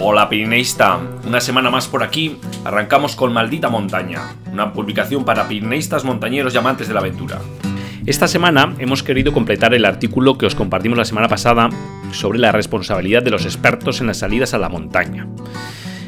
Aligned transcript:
Hola 0.00 0.28
Pirineísta, 0.28 1.00
una 1.26 1.40
semana 1.40 1.70
más 1.70 1.88
por 1.88 2.04
aquí, 2.04 2.36
arrancamos 2.64 3.16
con 3.16 3.32
Maldita 3.32 3.68
Montaña, 3.68 4.32
una 4.52 4.72
publicación 4.72 5.24
para 5.24 5.48
pirineístas, 5.48 6.04
montañeros 6.04 6.54
y 6.54 6.56
amantes 6.56 6.86
de 6.86 6.94
la 6.94 7.00
aventura. 7.00 7.40
Esta 8.06 8.28
semana 8.28 8.76
hemos 8.78 9.02
querido 9.02 9.32
completar 9.32 9.74
el 9.74 9.84
artículo 9.84 10.38
que 10.38 10.46
os 10.46 10.54
compartimos 10.54 10.96
la 10.96 11.04
semana 11.04 11.26
pasada 11.26 11.68
sobre 12.12 12.38
la 12.38 12.52
responsabilidad 12.52 13.24
de 13.24 13.32
los 13.32 13.44
expertos 13.44 14.00
en 14.00 14.06
las 14.06 14.18
salidas 14.18 14.54
a 14.54 14.58
la 14.58 14.68
montaña. 14.68 15.26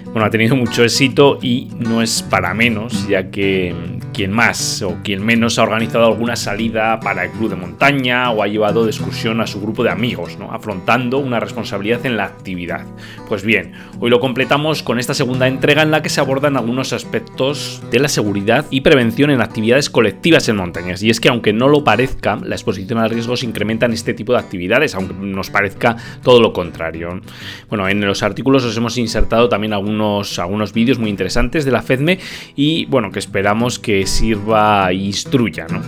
Bueno, 0.05 0.25
ha 0.25 0.31
tenido 0.31 0.55
mucho 0.55 0.85
éxito 0.85 1.41
y 1.43 1.69
no 1.77 2.01
es 2.01 2.23
para 2.23 2.55
menos, 2.55 3.09
ya 3.09 3.31
que 3.33 3.75
quien 4.13 4.33
más 4.33 4.83
o 4.83 4.99
quien 5.03 5.25
menos 5.25 5.59
ha 5.59 5.63
organizado 5.63 6.07
alguna 6.07 6.37
salida 6.37 7.01
para 7.01 7.25
el 7.25 7.31
club 7.33 7.51
de 7.51 7.57
montaña 7.57 8.31
o 8.31 8.43
ha 8.43 8.49
llevado 8.49 8.85
de 8.85 8.91
excursión 8.91 9.41
a 9.41 9.47
su 9.47 9.61
grupo 9.61 9.83
de 9.83 9.91
amigos, 9.91 10.39
¿no? 10.39 10.53
afrontando 10.53 11.19
una 11.19 11.41
responsabilidad 11.41 12.05
en 12.07 12.17
la 12.17 12.25
actividad. 12.25 12.85
Pues 13.29 13.45
bien, 13.45 13.73
hoy 14.01 14.11
lo 14.11 14.21
completamos 14.21 14.83
con 14.83 14.99
esta 14.99 15.15
segunda 15.15 15.47
entrega 15.49 15.83
en 15.83 15.91
la 15.91 16.03
que 16.03 16.09
se 16.09 16.21
abordan 16.21 16.57
algunos 16.57 16.93
aspectos 16.93 17.83
de 17.91 17.99
la 18.01 18.09
seguridad 18.09 18.67
y 18.71 18.81
prevención 18.81 19.31
en 19.31 19.41
actividades 19.41 19.91
colectivas 19.91 20.49
en 20.49 20.57
montañas. 20.57 21.03
Y 21.03 21.11
es 21.11 21.21
que 21.21 21.29
aunque 21.29 21.53
no 21.53 21.69
lo 21.69 21.85
parezca, 21.85 22.37
la 22.43 22.55
exposición 22.55 22.99
a 22.99 23.09
riesgos 23.09 23.43
incrementa 23.43 23.87
en 23.87 23.93
este 23.93 24.15
tipo 24.15 24.33
de 24.33 24.39
actividades, 24.39 24.95
aunque 24.95 25.15
nos 25.15 25.51
parezca 25.51 25.97
todo 26.23 26.41
lo 26.41 26.53
contrario. 26.53 27.21
Bueno, 27.69 27.89
en 27.89 28.05
los 28.05 28.23
artículos 28.23 28.65
os 28.65 28.77
hemos 28.77 28.99
insertado 28.99 29.49
también 29.49 29.73
algunos, 29.73 30.39
algunos 30.39 30.73
vídeos 30.73 30.99
muy 30.99 31.11
interesantes 31.11 31.65
de 31.65 31.71
la 31.71 31.83
FEDME 31.83 32.19
y 32.57 32.87
bueno, 32.87 33.11
que 33.11 33.19
esperamos 33.19 33.79
que 33.79 34.00
sirva 34.07 34.91
e 34.91 34.95
instruya, 34.95 35.67
¿no? 35.69 35.83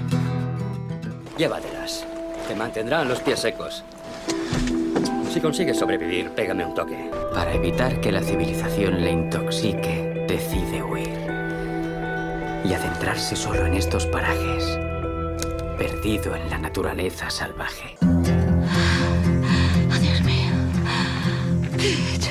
Llévatelas. 1.36 2.04
Te 2.48 2.54
mantendrán 2.54 3.08
los 3.08 3.20
pies 3.20 3.40
secos. 3.40 3.84
Si 5.32 5.40
consigues 5.40 5.78
sobrevivir, 5.78 6.30
pégame 6.30 6.66
un 6.66 6.74
toque. 6.74 7.10
Para 7.34 7.54
evitar 7.54 8.00
que 8.00 8.12
la 8.12 8.20
civilización 8.22 9.00
le 9.00 9.10
intoxique, 9.12 10.26
decide 10.28 10.82
huir. 10.82 11.08
Y 12.64 12.74
adentrarse 12.74 13.34
solo 13.34 13.66
en 13.66 13.74
estos 13.74 14.06
parajes, 14.06 14.78
perdido 15.78 16.36
en 16.36 16.50
la 16.50 16.58
naturaleza 16.58 17.30
salvaje. 17.30 17.96
Oh, 18.02 19.98
Dios 20.00 20.20
mío. 20.22 20.52
¿Qué 21.78 21.86
he 21.88 22.14
hecho? 22.14 22.30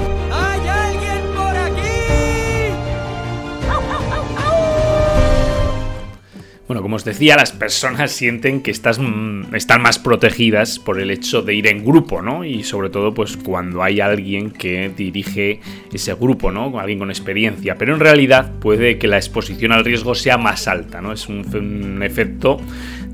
Bueno, 6.71 6.83
como 6.83 6.95
os 6.95 7.03
decía, 7.03 7.35
las 7.35 7.51
personas 7.51 8.13
sienten 8.13 8.61
que 8.61 8.71
estás, 8.71 8.97
mm, 8.97 9.53
están 9.53 9.81
más 9.81 9.99
protegidas 9.99 10.79
por 10.79 11.01
el 11.01 11.11
hecho 11.11 11.41
de 11.41 11.53
ir 11.53 11.67
en 11.67 11.83
grupo, 11.83 12.21
¿no? 12.21 12.45
Y 12.45 12.63
sobre 12.63 12.89
todo, 12.89 13.13
pues 13.13 13.35
cuando 13.35 13.83
hay 13.83 13.99
alguien 13.99 14.51
que 14.51 14.89
dirige 14.95 15.59
ese 15.91 16.13
grupo, 16.13 16.49
¿no? 16.49 16.79
Alguien 16.79 16.99
con 16.99 17.09
experiencia. 17.09 17.75
Pero 17.77 17.93
en 17.93 17.99
realidad 17.99 18.53
puede 18.61 18.97
que 18.97 19.09
la 19.09 19.17
exposición 19.17 19.73
al 19.73 19.83
riesgo 19.83 20.15
sea 20.15 20.37
más 20.37 20.69
alta, 20.69 21.01
¿no? 21.01 21.11
Es 21.11 21.27
un, 21.27 21.45
un 21.53 22.03
efecto 22.03 22.61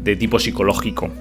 de 0.03 0.15
tipo 0.15 0.37
psicológico. 0.37 1.11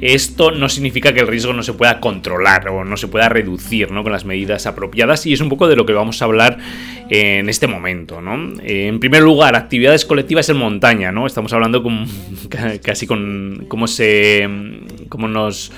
Esto 0.00 0.50
no 0.50 0.68
significa 0.68 1.14
que 1.14 1.20
el 1.20 1.26
riesgo 1.26 1.52
no 1.52 1.62
se 1.62 1.72
pueda 1.72 2.00
controlar 2.00 2.68
o 2.68 2.84
no 2.84 2.96
se 2.96 3.08
pueda 3.08 3.28
reducir 3.28 3.90
¿no? 3.90 4.02
con 4.02 4.12
las 4.12 4.24
medidas 4.24 4.66
apropiadas 4.66 5.24
y 5.26 5.32
es 5.32 5.40
un 5.40 5.48
poco 5.48 5.68
de 5.68 5.76
lo 5.76 5.86
que 5.86 5.94
vamos 5.94 6.20
a 6.20 6.26
hablar 6.26 6.58
en 7.08 7.48
este 7.48 7.66
momento. 7.66 8.20
¿no? 8.20 8.52
En 8.62 9.00
primer 9.00 9.22
lugar, 9.22 9.56
actividades 9.56 10.04
colectivas 10.04 10.48
en 10.50 10.58
montaña. 10.58 11.12
¿no? 11.12 11.26
Estamos 11.26 11.52
hablando 11.52 11.82
con, 11.82 12.06
casi 12.82 13.06
con 13.06 13.64
cómo, 13.68 13.86
se, 13.86 14.46
cómo 15.08 15.28
nos 15.28 15.72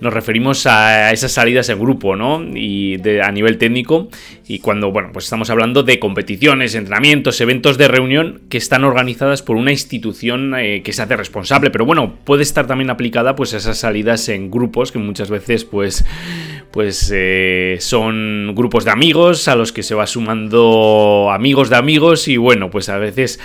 nos 0.00 0.12
referimos 0.12 0.66
a 0.66 1.12
esas 1.12 1.32
salidas 1.32 1.68
en 1.68 1.78
grupo, 1.78 2.16
¿no? 2.16 2.42
Y 2.54 2.96
de, 2.96 3.22
a 3.22 3.30
nivel 3.30 3.58
técnico. 3.58 4.08
Y 4.46 4.58
cuando, 4.58 4.90
bueno, 4.90 5.10
pues 5.12 5.26
estamos 5.26 5.50
hablando 5.50 5.82
de 5.82 5.98
competiciones, 5.98 6.74
entrenamientos, 6.74 7.40
eventos 7.40 7.78
de 7.78 7.88
reunión 7.88 8.42
que 8.48 8.58
están 8.58 8.84
organizadas 8.84 9.42
por 9.42 9.56
una 9.56 9.70
institución 9.70 10.54
eh, 10.58 10.82
que 10.82 10.92
se 10.92 11.02
hace 11.02 11.16
responsable. 11.16 11.70
Pero 11.70 11.84
bueno, 11.84 12.16
puede 12.24 12.42
estar 12.42 12.66
también 12.66 12.90
aplicada 12.90 13.36
pues 13.36 13.54
a 13.54 13.58
esas 13.58 13.78
salidas 13.78 14.28
en 14.28 14.50
grupos 14.50 14.92
que 14.92 14.98
muchas 14.98 15.30
veces 15.30 15.64
pues 15.64 16.04
pues 16.70 17.10
eh, 17.12 17.76
son 17.80 18.54
grupos 18.54 18.84
de 18.84 18.92
amigos 18.92 19.48
a 19.48 19.56
los 19.56 19.72
que 19.72 19.82
se 19.82 19.94
va 19.94 20.06
sumando 20.06 21.30
amigos 21.32 21.68
de 21.68 21.76
amigos 21.76 22.28
y 22.28 22.36
bueno, 22.36 22.70
pues 22.70 22.88
a 22.88 22.98
veces 22.98 23.40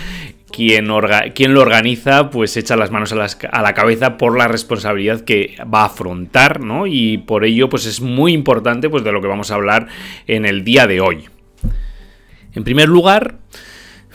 quien, 0.56 0.88
lo 0.88 1.62
organiza 1.62 2.30
pues 2.30 2.56
echa 2.56 2.78
las 2.78 2.90
manos 2.90 3.12
a, 3.12 3.62
la 3.62 3.74
cabeza 3.74 4.18
por 4.18 4.38
la 4.38 4.48
responsabilidad 4.48 5.22
que 5.22 5.58
va 5.62 5.82
a 5.82 5.86
afrontar, 5.86 6.62
¿no? 6.62 6.88
Y 6.88 7.18
por 7.18 7.44
ello 7.44 7.68
pues 7.68 7.86
es 7.86 8.00
muy 8.00 8.32
importante 8.32 8.90
pues 8.90 9.04
de 9.04 9.12
lo 9.12 9.22
que 9.22 9.28
vamos 9.28 9.52
a 9.52 9.56
hablar 9.56 9.88
en 10.28 10.46
el 10.46 10.64
día 10.64 10.88
de 10.88 11.02
hoy. 11.02 11.26
En 12.54 12.64
primer 12.64 12.88
lugar, 12.88 13.36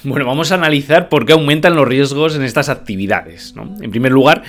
bueno, 0.02 0.24
vamos 0.24 0.50
a 0.50 0.54
analizar 0.54 1.10
por 1.10 1.26
qué 1.26 1.34
aumentan 1.34 1.76
los 1.76 1.86
riesgos 1.86 2.34
en 2.36 2.42
estas 2.42 2.70
actividades. 2.70 3.54
En 3.82 3.90
primer 3.90 4.12
lugar, 4.12 4.42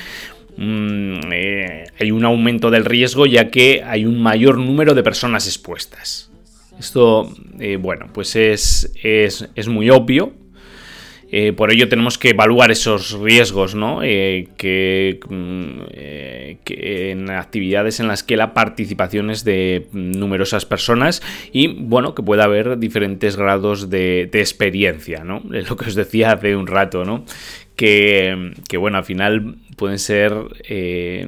mmm, 0.55 1.19
eh, 1.33 1.83
hay 1.99 2.11
un 2.11 2.23
aumento 2.23 2.71
del 2.71 2.85
riesgo 2.85 3.25
ya 3.25 3.49
que 3.49 3.83
hay 3.85 4.05
un 4.05 4.21
mayor 4.21 4.57
número 4.57 4.93
de 4.93 5.03
personas 5.03 5.45
expuestas. 5.45 6.31
Esto, 6.79 7.31
eh, 7.59 7.75
bueno, 7.75 8.07
pues 8.13 8.35
es, 8.37 8.93
es, 9.03 9.49
es 9.55 9.67
muy 9.67 9.89
obvio, 9.89 10.33
eh, 11.33 11.53
por 11.53 11.71
ello 11.71 11.87
tenemos 11.87 12.17
que 12.17 12.31
evaluar 12.31 12.71
esos 12.71 13.17
riesgos, 13.17 13.73
¿no? 13.73 14.03
Eh, 14.03 14.49
que, 14.57 15.21
eh, 15.91 16.57
que, 16.65 17.11
en 17.11 17.29
actividades 17.31 18.01
en 18.01 18.09
las 18.09 18.21
que 18.21 18.35
la 18.35 18.53
participación 18.53 19.29
es 19.31 19.45
de 19.45 19.87
numerosas 19.93 20.65
personas 20.65 21.23
y, 21.53 21.67
bueno, 21.67 22.15
que 22.15 22.21
pueda 22.21 22.43
haber 22.43 22.77
diferentes 22.79 23.37
grados 23.37 23.89
de, 23.89 24.29
experiencia, 24.33 25.23
¿no? 25.23 25.41
Lo 25.49 25.77
que 25.77 25.85
os 25.85 25.95
decía 25.95 26.33
hace 26.33 26.57
un 26.57 26.67
rato, 26.67 27.05
¿no? 27.05 27.23
Que, 27.81 28.77
bueno, 28.77 28.99
al 28.99 29.03
final 29.03 29.55
pueden 29.75 29.97
ser 29.97 30.35
eh, 30.69 31.25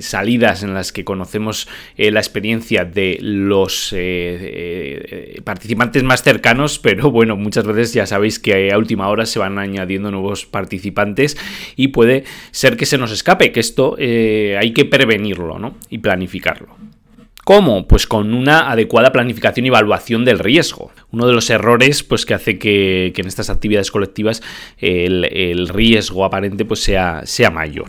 salidas 0.00 0.62
en 0.62 0.74
las 0.74 0.92
que 0.92 1.02
conocemos 1.02 1.66
eh, 1.96 2.10
la 2.10 2.20
experiencia 2.20 2.84
de 2.84 3.16
los 3.22 3.94
eh, 3.96 5.40
participantes 5.44 6.02
más 6.02 6.22
cercanos, 6.22 6.78
pero 6.78 7.10
bueno, 7.10 7.36
muchas 7.36 7.66
veces 7.66 7.94
ya 7.94 8.04
sabéis 8.04 8.38
que 8.38 8.70
a 8.70 8.76
última 8.76 9.08
hora 9.08 9.24
se 9.24 9.38
van 9.38 9.58
añadiendo 9.58 10.10
nuevos 10.10 10.44
participantes 10.44 11.38
y 11.74 11.88
puede 11.88 12.24
ser 12.50 12.76
que 12.76 12.84
se 12.84 12.98
nos 12.98 13.10
escape, 13.10 13.50
que 13.50 13.60
esto 13.60 13.96
hay 13.98 14.74
que 14.74 14.84
prevenirlo 14.84 15.58
¿no? 15.58 15.76
y 15.88 15.98
planificarlo. 15.98 16.91
¿Cómo? 17.44 17.88
Pues 17.88 18.06
con 18.06 18.34
una 18.34 18.70
adecuada 18.70 19.10
planificación 19.10 19.66
y 19.66 19.68
evaluación 19.68 20.24
del 20.24 20.38
riesgo. 20.38 20.92
Uno 21.10 21.26
de 21.26 21.32
los 21.32 21.50
errores 21.50 22.04
pues, 22.04 22.24
que 22.24 22.34
hace 22.34 22.58
que, 22.58 23.12
en 23.16 23.26
estas 23.26 23.50
actividades 23.50 23.90
colectivas 23.90 24.42
el, 24.78 25.24
el 25.24 25.68
riesgo 25.68 26.24
aparente 26.24 26.64
pues, 26.64 26.80
sea, 26.80 27.22
sea 27.24 27.50
mayor. 27.50 27.88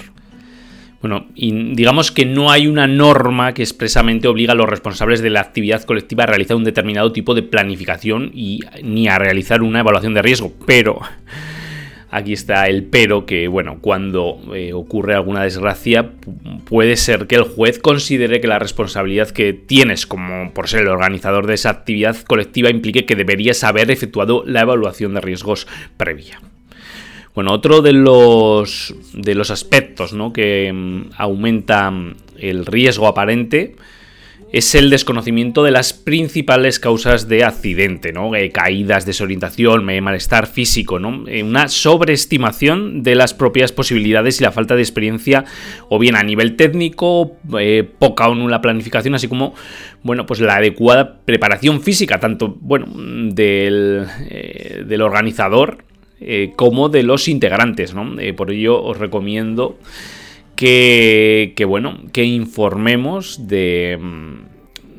Bueno, 1.04 1.28
y 1.36 1.76
digamos 1.76 2.14
que 2.14 2.26
no 2.26 2.50
hay 2.50 2.66
una 2.66 2.88
norma 2.88 3.54
que 3.54 3.62
expresamente 3.62 4.30
obliga 4.30 4.54
a 4.54 4.56
los 4.56 4.70
responsables 4.70 5.22
de 5.22 5.30
la 5.30 5.42
actividad 5.42 5.84
colectiva 5.84 6.24
a 6.24 6.28
realizar 6.28 6.56
un 6.56 6.64
determinado 6.64 7.12
tipo 7.12 7.36
de 7.36 7.44
planificación 7.44 8.32
y 8.34 8.62
ni 8.82 9.10
a 9.10 9.20
realizar 9.20 9.62
una 9.64 9.82
evaluación 9.82 10.14
de 10.14 10.22
riesgo, 10.22 10.54
pero 10.66 11.02
Aquí 12.16 12.34
está 12.34 12.68
el 12.68 12.84
pero 12.84 13.26
que, 13.26 13.48
bueno, 13.48 13.80
cuando 13.82 14.40
eh, 14.54 14.72
ocurre 14.72 15.16
alguna 15.16 15.42
desgracia, 15.42 16.12
puede 16.70 16.96
ser 16.96 17.26
que 17.26 17.34
el 17.34 17.42
juez 17.42 17.80
considere 17.80 18.40
que 18.40 18.48
la 18.48 18.60
responsabilidad 18.60 19.32
que 19.32 19.52
tienes 19.54 20.06
como 20.06 20.54
por 20.54 20.70
ser 20.70 20.82
el 20.82 20.90
organizador 20.90 21.48
de 21.48 21.56
esa 21.56 21.72
actividad 21.72 22.16
colectiva 22.18 22.70
implique 22.70 23.08
que 23.08 23.16
deberías 23.16 23.64
haber 23.64 23.90
efectuado 23.90 24.44
la 24.46 24.62
evaluación 24.62 25.16
de 25.16 25.22
riesgos 25.22 25.68
previa. 25.98 26.40
Bueno, 27.34 27.52
otro 27.52 27.82
de 27.82 27.94
los, 27.94 28.94
de 29.16 29.34
los 29.34 29.50
aspectos 29.50 30.14
¿no? 30.14 30.34
que 30.34 30.70
um, 30.72 31.10
aumenta 31.18 31.92
el 32.38 32.68
riesgo 32.68 33.08
aparente 33.08 33.76
es 34.54 34.76
el 34.76 34.92
desconocimiento 34.92 35.64
de 35.64 35.72
las 35.72 35.94
principales 35.94 36.80
causas 36.80 37.28
de 37.28 37.44
accidente, 37.44 38.14
¿no? 38.14 38.36
Eh, 38.36 38.52
caídas, 38.52 39.04
desorientación, 39.04 39.84
malestar 39.84 40.46
físico, 40.46 41.00
¿no? 41.00 41.28
Eh, 41.28 41.42
una 41.42 41.68
sobreestimación 41.68 43.02
de 43.02 43.16
las 43.16 43.34
propias 43.34 43.72
posibilidades 43.72 44.40
y 44.40 44.44
la 44.44 44.52
falta 44.52 44.76
de 44.76 44.84
experiencia, 44.84 45.44
o 45.90 45.98
bien 45.98 46.16
a 46.16 46.22
nivel 46.22 46.56
técnico, 46.56 47.36
eh, 47.60 47.84
poca 47.98 48.30
o 48.30 48.36
nula 48.36 48.62
planificación, 48.62 49.16
así 49.16 49.28
como, 49.28 49.56
bueno, 50.04 50.28
pues 50.28 50.40
la 50.40 50.58
adecuada 50.58 51.22
preparación 51.26 51.82
física, 51.82 52.20
tanto, 52.20 52.56
bueno, 52.62 52.86
del, 53.34 54.06
del 54.86 55.02
organizador 55.02 55.84
como 56.56 56.88
de 56.88 57.04
los 57.04 57.28
integrantes, 57.28 57.94
¿no? 57.94 58.16
por 58.38 58.50
ello 58.52 58.82
os 58.82 58.98
recomiendo 58.98 59.78
que, 60.56 61.66
bueno, 61.68 62.00
que 62.12 62.24
informemos 62.24 63.48
de, 63.48 64.00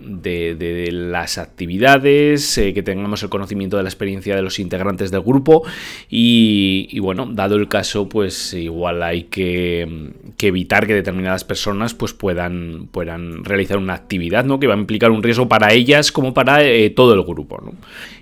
de, 0.04 0.88
las 0.92 1.38
actividades, 1.38 2.58
eh, 2.58 2.74
que 2.74 2.82
tengamos 2.82 3.22
el 3.22 3.28
conocimiento 3.28 3.76
de 3.76 3.82
la 3.82 3.88
experiencia 3.88 4.36
de 4.36 4.42
los 4.42 4.58
integrantes 4.58 5.10
del 5.10 5.22
grupo 5.22 5.62
y, 6.08 6.98
bueno, 7.00 7.26
dado 7.30 7.56
el 7.56 7.68
caso, 7.68 8.08
pues 8.08 8.54
igual 8.54 9.02
hay 9.02 9.24
que, 9.24 10.12
evitar 10.40 10.86
que 10.86 10.94
determinadas 10.94 11.42
personas 11.42 11.94
pues 11.94 12.12
puedan, 12.12 12.88
puedan 12.90 13.44
realizar 13.44 13.78
una 13.78 13.94
actividad 13.94 14.44
¿no? 14.44 14.60
que 14.60 14.66
va 14.66 14.74
a 14.74 14.78
implicar 14.78 15.10
un 15.10 15.22
riesgo 15.22 15.48
para 15.48 15.72
ellas 15.72 16.12
como 16.12 16.34
para 16.34 16.62
eh, 16.62 16.90
todo 16.90 17.14
el 17.14 17.22
grupo. 17.22 17.62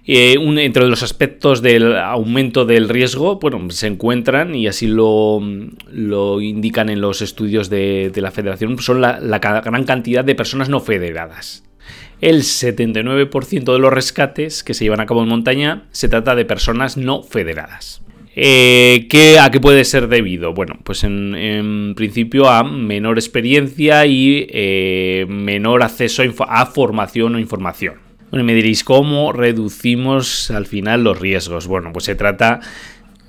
Eh, 0.05 0.37
entre 0.59 0.89
los 0.89 1.03
aspectos 1.03 1.63
del 1.63 1.97
aumento 1.97 2.65
del 2.65 2.89
riesgo, 2.89 3.39
bueno, 3.39 3.71
se 3.71 3.87
encuentran 3.87 4.55
y 4.55 4.67
así 4.67 4.87
lo, 4.89 5.41
lo 5.91 6.41
indican 6.41 6.89
en 6.89 7.01
los 7.01 7.23
estudios 7.23 7.71
de, 7.71 8.11
la 8.17 8.33
federación, 8.33 8.79
son 8.79 9.01
la, 9.01 9.21
la 9.21 9.39
gran 9.39 9.85
cantidad 9.85 10.25
de 10.25 10.35
personas 10.35 10.69
no 10.69 10.81
federadas 10.81 11.65
el 12.23 12.43
79% 12.43 13.73
de 13.73 13.79
los 13.81 13.93
rescates 13.93 14.63
que 14.63 14.75
se 14.75 14.85
llevan 14.85 15.01
a 15.01 15.07
cabo 15.07 15.25
en 15.25 15.29
montaña 15.29 15.83
se 15.91 16.09
trata 16.09 16.37
de 16.37 16.45
personas 16.45 16.97
no 16.97 17.23
federadas. 17.25 18.01
Eh, 18.35 19.09
¿qué, 19.11 19.39
¿A 19.39 19.51
qué 19.51 19.61
puede 19.61 19.85
ser 19.85 20.09
debido? 20.09 20.55
Bueno, 20.55 20.79
pues 20.85 21.05
en, 21.05 21.93
principio 21.97 22.49
a 22.49 22.63
menor 22.63 23.19
experiencia 23.19 24.07
y 24.07 24.47
eh, 24.49 25.27
menor 25.29 25.83
acceso 25.83 26.23
a, 26.49 26.67
formación 26.67 27.35
o 27.35 27.39
información. 27.41 27.97
Bueno, 28.33 28.47
me 28.47 28.55
diréis, 28.55 28.83
¿cómo 28.83 29.31
reducimos 29.35 30.51
al 30.51 30.65
final 30.65 31.05
los 31.05 31.21
riesgos? 31.21 31.67
Bueno, 31.67 31.93
pues 31.93 32.07
se 32.07 32.15
trata 32.15 32.61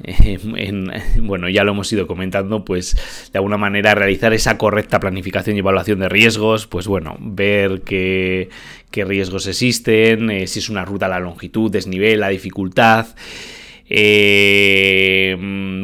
bueno, 1.17 1.49
ya 1.49 1.65
lo 1.65 1.73
hemos 1.73 1.91
ido 1.91 2.07
comentando, 2.07 2.63
pues 2.63 2.95
de 3.33 3.37
alguna 3.37 3.57
manera 3.57 3.95
realizar 3.95 4.31
esa 4.31 4.57
correcta 4.57 5.01
planificación 5.01 5.57
y 5.57 5.59
evaluación 5.59 5.99
de 5.99 6.07
riesgos, 6.07 6.67
pues 6.67 6.87
bueno, 6.87 7.17
ver 7.19 7.81
qué, 7.81 8.47
riesgos 8.93 9.45
existen, 9.45 10.29
eh, 10.29 10.47
si 10.47 10.59
es 10.59 10.69
una 10.69 10.85
ruta, 10.85 11.09
la 11.09 11.19
longitud, 11.19 11.69
desnivel, 11.69 12.21
la 12.21 12.29
dificultad. 12.29 13.07
Eh, 13.89 15.35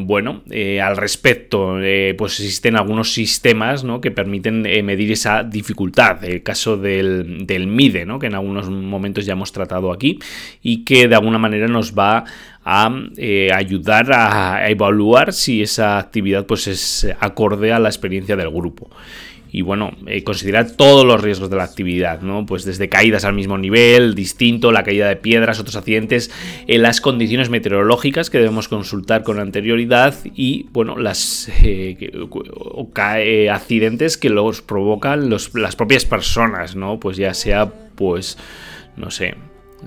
bueno, 0.06 0.42
eh, 0.50 0.82
al 0.82 0.98
respecto, 0.98 1.78
pues 2.18 2.40
existen 2.40 2.76
algunos 2.76 3.14
sistemas 3.14 3.86
que 4.02 4.12
permiten 4.12 4.62
medir 4.62 5.12
esa 5.12 5.44
dificultad. 5.44 6.24
El 6.24 6.42
caso 6.44 6.78
del, 6.78 7.46
del 7.46 7.68
MIDE, 7.68 8.06
¿no? 8.06 8.20
que 8.20 8.28
en 8.28 8.36
algunos 8.36 8.70
momentos 8.70 9.26
ya 9.26 9.34
hemos 9.34 9.52
tratado 9.52 9.92
aquí 9.92 10.20
y 10.62 10.84
que 10.84 11.08
de 11.08 11.16
alguna 11.16 11.38
manera 11.38 11.68
nos 11.68 11.94
va 11.94 12.26
a 12.72 12.92
eh, 13.18 13.50
ayudar 13.54 14.12
a, 14.12 14.70
evaluar 14.70 15.34
si 15.34 15.62
esa 15.62 15.98
actividad 15.98 16.46
pues 16.46 16.68
es 16.68 17.08
acorde 17.20 17.72
a 17.72 17.80
la 17.80 17.90
experiencia 17.90 18.36
del 18.36 18.50
grupo 18.50 18.90
y 19.52 19.62
bueno, 19.62 19.92
eh, 20.06 20.24
considerar 20.24 20.72
todos 20.72 21.06
los 21.06 21.22
riesgos 21.22 21.50
de 21.50 21.58
la 21.58 21.64
actividad, 21.64 22.22
¿no? 22.22 22.46
Pues 22.46 22.66
desde 22.66 22.90
caídas 22.90 23.26
al 23.26 23.34
mismo 23.34 23.58
nivel, 23.58 24.14
distinto, 24.16 24.72
la 24.72 24.84
caída 24.84 25.08
de 25.08 25.16
piedras, 25.16 25.60
otros 25.60 25.76
accidentes, 25.76 26.32
en 26.68 26.76
eh, 26.76 26.78
las 26.80 27.02
condiciones 27.02 27.50
meteorológicas 27.50 28.30
que 28.30 28.38
debemos 28.38 28.68
consultar 28.68 29.24
con 29.24 29.40
anterioridad 29.40 30.16
y, 30.36 30.68
bueno, 30.72 30.98
las 30.98 31.50
accidentes 33.50 34.18
que 34.18 34.30
los 34.30 34.62
provocan 34.62 35.30
las 35.30 35.76
propias 35.76 36.06
personas, 36.06 36.76
¿no? 36.76 37.00
Pues 37.00 37.18
ya 37.18 37.34
sea, 37.34 37.72
pues, 37.96 38.38
no 38.98 39.10
sé, 39.10 39.36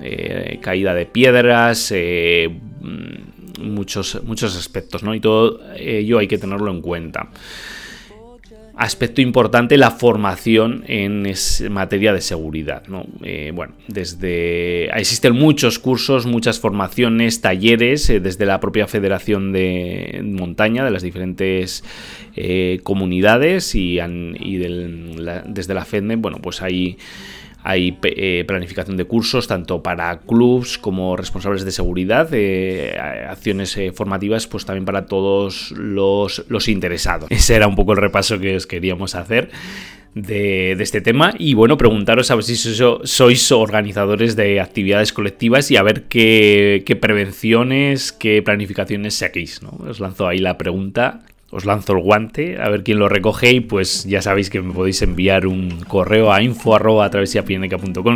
eh, 0.01 0.59
caída 0.61 0.93
de 0.95 1.05
piedras, 1.05 1.91
eh, 1.95 2.49
mm, 2.81 3.61
muchos, 3.61 4.19
muchos 4.23 4.57
aspectos, 4.57 5.03
¿no? 5.03 5.13
Y 5.13 5.19
todo 5.19 5.59
ello 5.75 6.17
hay 6.17 6.27
que 6.27 6.39
tenerlo 6.39 6.71
en 6.71 6.81
cuenta. 6.81 7.29
Aspecto 8.75 9.21
importante, 9.21 9.77
la 9.77 9.91
formación 9.91 10.83
en 10.87 11.31
materia 11.69 12.11
de 12.11 12.21
seguridad. 12.21 12.83
Eh, 13.23 13.51
bueno, 13.53 13.73
desde. 13.87 14.85
Existen 14.99 15.33
muchos 15.33 15.77
cursos, 15.77 16.25
muchas 16.25 16.59
formaciones, 16.59 17.41
talleres, 17.41 18.07
desde 18.07 18.45
la 18.45 18.59
propia 18.59 18.87
Federación 18.87 19.51
de 19.51 20.21
Montaña, 20.23 20.83
de 20.83 20.91
las 20.91 21.03
diferentes 21.03 21.83
comunidades 22.81 23.75
y, 23.75 23.97
desde 23.97 25.73
la 25.73 25.85
FEDME, 25.85 26.15
bueno, 26.15 26.39
pues 26.41 26.63
hay 26.63 26.97
hay 27.63 27.97
eh, 28.03 28.43
planificación 28.45 28.97
de 28.97 29.05
cursos 29.05 29.47
tanto 29.47 29.81
para 29.81 30.19
clubs 30.19 30.77
como 30.77 31.15
responsables 31.15 31.63
de 31.63 31.71
seguridad, 31.71 32.27
eh, 32.33 32.97
acciones 33.29 33.77
eh, 33.77 33.93
formativas 33.93 34.47
pues 34.47 34.65
también 34.65 34.85
para 34.85 35.05
todos 35.05 35.71
los, 35.71 36.43
interesados. 36.67 37.27
Ese 37.31 37.55
era 37.55 37.67
un 37.67 37.75
poco 37.75 37.93
el 37.93 37.99
repaso 37.99 38.37
que 38.39 38.55
os 38.55 38.67
queríamos 38.67 39.15
hacer. 39.15 39.49
De, 40.13 40.73
este 40.73 41.01
tema 41.01 41.33
y 41.39 41.55
bueno, 41.55 41.75
preguntaros 41.75 42.29
a 42.29 42.35
ver 42.35 42.43
si 42.43 42.55
sois, 42.55 43.51
organizadores 43.51 44.35
de 44.35 44.61
actividades 44.61 45.11
colectivas 45.11 45.71
y 45.71 45.77
a 45.77 45.81
ver 45.81 46.03
qué, 46.03 46.83
qué 46.85 46.95
prevenciones, 46.95 48.11
qué 48.11 48.43
planificaciones 48.43 49.15
seguís. 49.15 49.63
¿no? 49.63 49.71
Os 49.89 49.99
lanzo 49.99 50.27
ahí 50.27 50.37
la 50.37 50.59
pregunta 50.59 51.23
os 51.53 51.65
lanzo 51.65 51.93
el 51.93 51.99
guante, 51.99 52.59
a 52.59 52.67
ver 52.69 52.83
quién 52.83 52.97
lo 52.97 53.07
recoge 53.07 53.51
y 53.51 53.59
pues 53.59 54.05
ya 54.05 54.23
sabéis 54.23 54.49
que 54.49 54.59
me 54.59 54.73
podéis 54.73 55.03
enviar 55.03 55.45
un 55.45 55.81
correo 55.87 56.33
a 56.33 56.41
info 56.41 56.75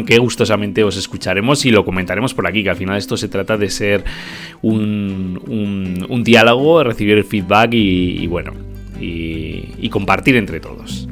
que 0.05 0.17
gustosamente 0.17 0.83
os 0.83 0.97
escucharemos 0.97 1.63
y 1.65 1.71
lo 1.71 1.85
comentaremos 1.85 2.33
por 2.33 2.47
aquí, 2.47 2.63
que 2.63 2.71
al 2.71 2.77
final 2.77 2.97
esto 2.97 3.15
se 3.15 3.27
trata 3.27 3.55
de 3.55 3.69
ser 3.69 4.03
un, 4.63 5.39
un, 6.09 6.23
diálogo, 6.23 6.83
recibir 6.83 7.23
feedback 7.23 7.69
y, 7.73 8.25
bueno, 8.25 8.53
y, 8.99 9.87
compartir 9.89 10.35
entre 10.35 10.59
todos. 10.59 11.07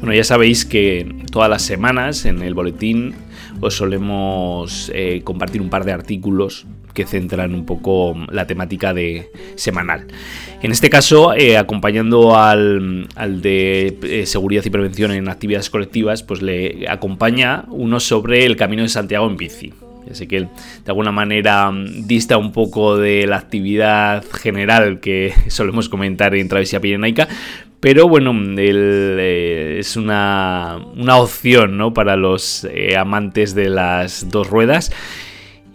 Bueno, 0.00 0.14
ya 0.14 0.24
sabéis 0.24 0.64
que 0.64 1.14
todas 1.30 1.50
las 1.50 1.62
semanas 1.62 2.24
en 2.24 2.42
el 2.42 2.54
boletín 2.54 3.14
os 3.60 3.76
solemos 3.76 4.90
eh, 4.94 5.20
compartir 5.24 5.60
un 5.60 5.68
par 5.68 5.84
de 5.84 5.92
artículos 5.92 6.66
que 6.94 7.04
centran 7.04 7.54
un 7.54 7.66
poco 7.66 8.16
la 8.30 8.46
temática 8.46 8.94
de 8.94 9.30
semanal. 9.56 10.06
En 10.62 10.70
este 10.70 10.88
caso, 10.88 11.34
eh, 11.34 11.58
acompañando 11.58 12.36
al, 12.38 13.08
de 13.42 13.98
eh, 14.02 14.26
seguridad 14.26 14.64
y 14.64 14.70
prevención 14.70 15.10
en 15.10 15.28
actividades 15.28 15.68
colectivas, 15.68 16.22
pues 16.22 16.40
le 16.40 16.88
acompaña 16.88 17.64
uno 17.68 18.00
sobre 18.00 18.46
el 18.46 18.56
Camino 18.56 18.82
de 18.82 18.88
Santiago 18.88 19.26
en 19.26 19.36
bici. 19.36 19.74
Así 20.10 20.26
que 20.26 20.40
de 20.40 20.48
alguna 20.86 21.12
manera 21.12 21.70
mm, 21.70 22.06
dista 22.06 22.38
un 22.38 22.52
poco 22.52 22.96
de 22.96 23.26
la 23.26 23.36
actividad 23.36 24.24
general 24.24 25.00
que 25.00 25.34
solemos 25.48 25.88
comentar 25.88 26.34
en 26.34 26.48
Travesía 26.48 26.80
Pirenaica, 26.80 27.28
pero 27.80 28.08
bueno, 28.08 28.32
eh, 28.56 29.76
es 29.78 29.96
una, 29.96 30.78
una, 30.96 31.16
opción 31.18 31.76
¿no? 31.76 31.92
para 31.92 32.16
los 32.16 32.66
amantes 32.96 33.54
de 33.54 33.68
las 33.68 34.30
dos 34.30 34.48
ruedas 34.48 34.90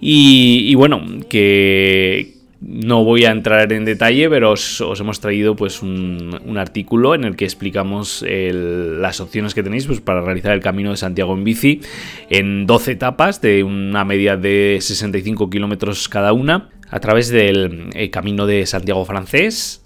y, 0.01 0.73
bueno, 0.75 1.01
que 1.29 2.35
no 2.61 3.03
voy 3.03 3.25
a 3.25 3.31
entrar 3.31 3.71
en 3.71 3.85
detalle, 3.85 4.29
pero 4.29 4.51
os, 4.51 4.81
hemos 4.99 5.19
traído 5.19 5.55
pues 5.55 5.81
un, 5.81 6.57
artículo 6.57 7.15
en 7.15 7.23
el 7.23 7.35
que 7.35 7.45
explicamos 7.45 8.25
las 8.27 9.21
opciones 9.21 9.53
que 9.53 9.63
tenéis 9.63 9.87
pues, 9.87 10.01
para 10.01 10.21
realizar 10.21 10.53
el 10.53 10.61
camino 10.61 10.91
de 10.91 10.97
Santiago 10.97 11.33
en 11.33 11.43
bici 11.43 11.81
en 12.29 12.65
12 12.65 12.91
etapas 12.91 13.41
de 13.41 13.63
una 13.63 14.03
media 14.03 14.35
de 14.35 14.77
65 14.81 15.49
kilómetros 15.49 16.09
cada 16.09 16.33
una 16.33 16.69
a 16.89 16.99
través 16.99 17.29
del 17.29 17.89
eh, 17.93 18.09
camino 18.09 18.45
de 18.45 18.65
Santiago 18.65 19.05
francés, 19.05 19.85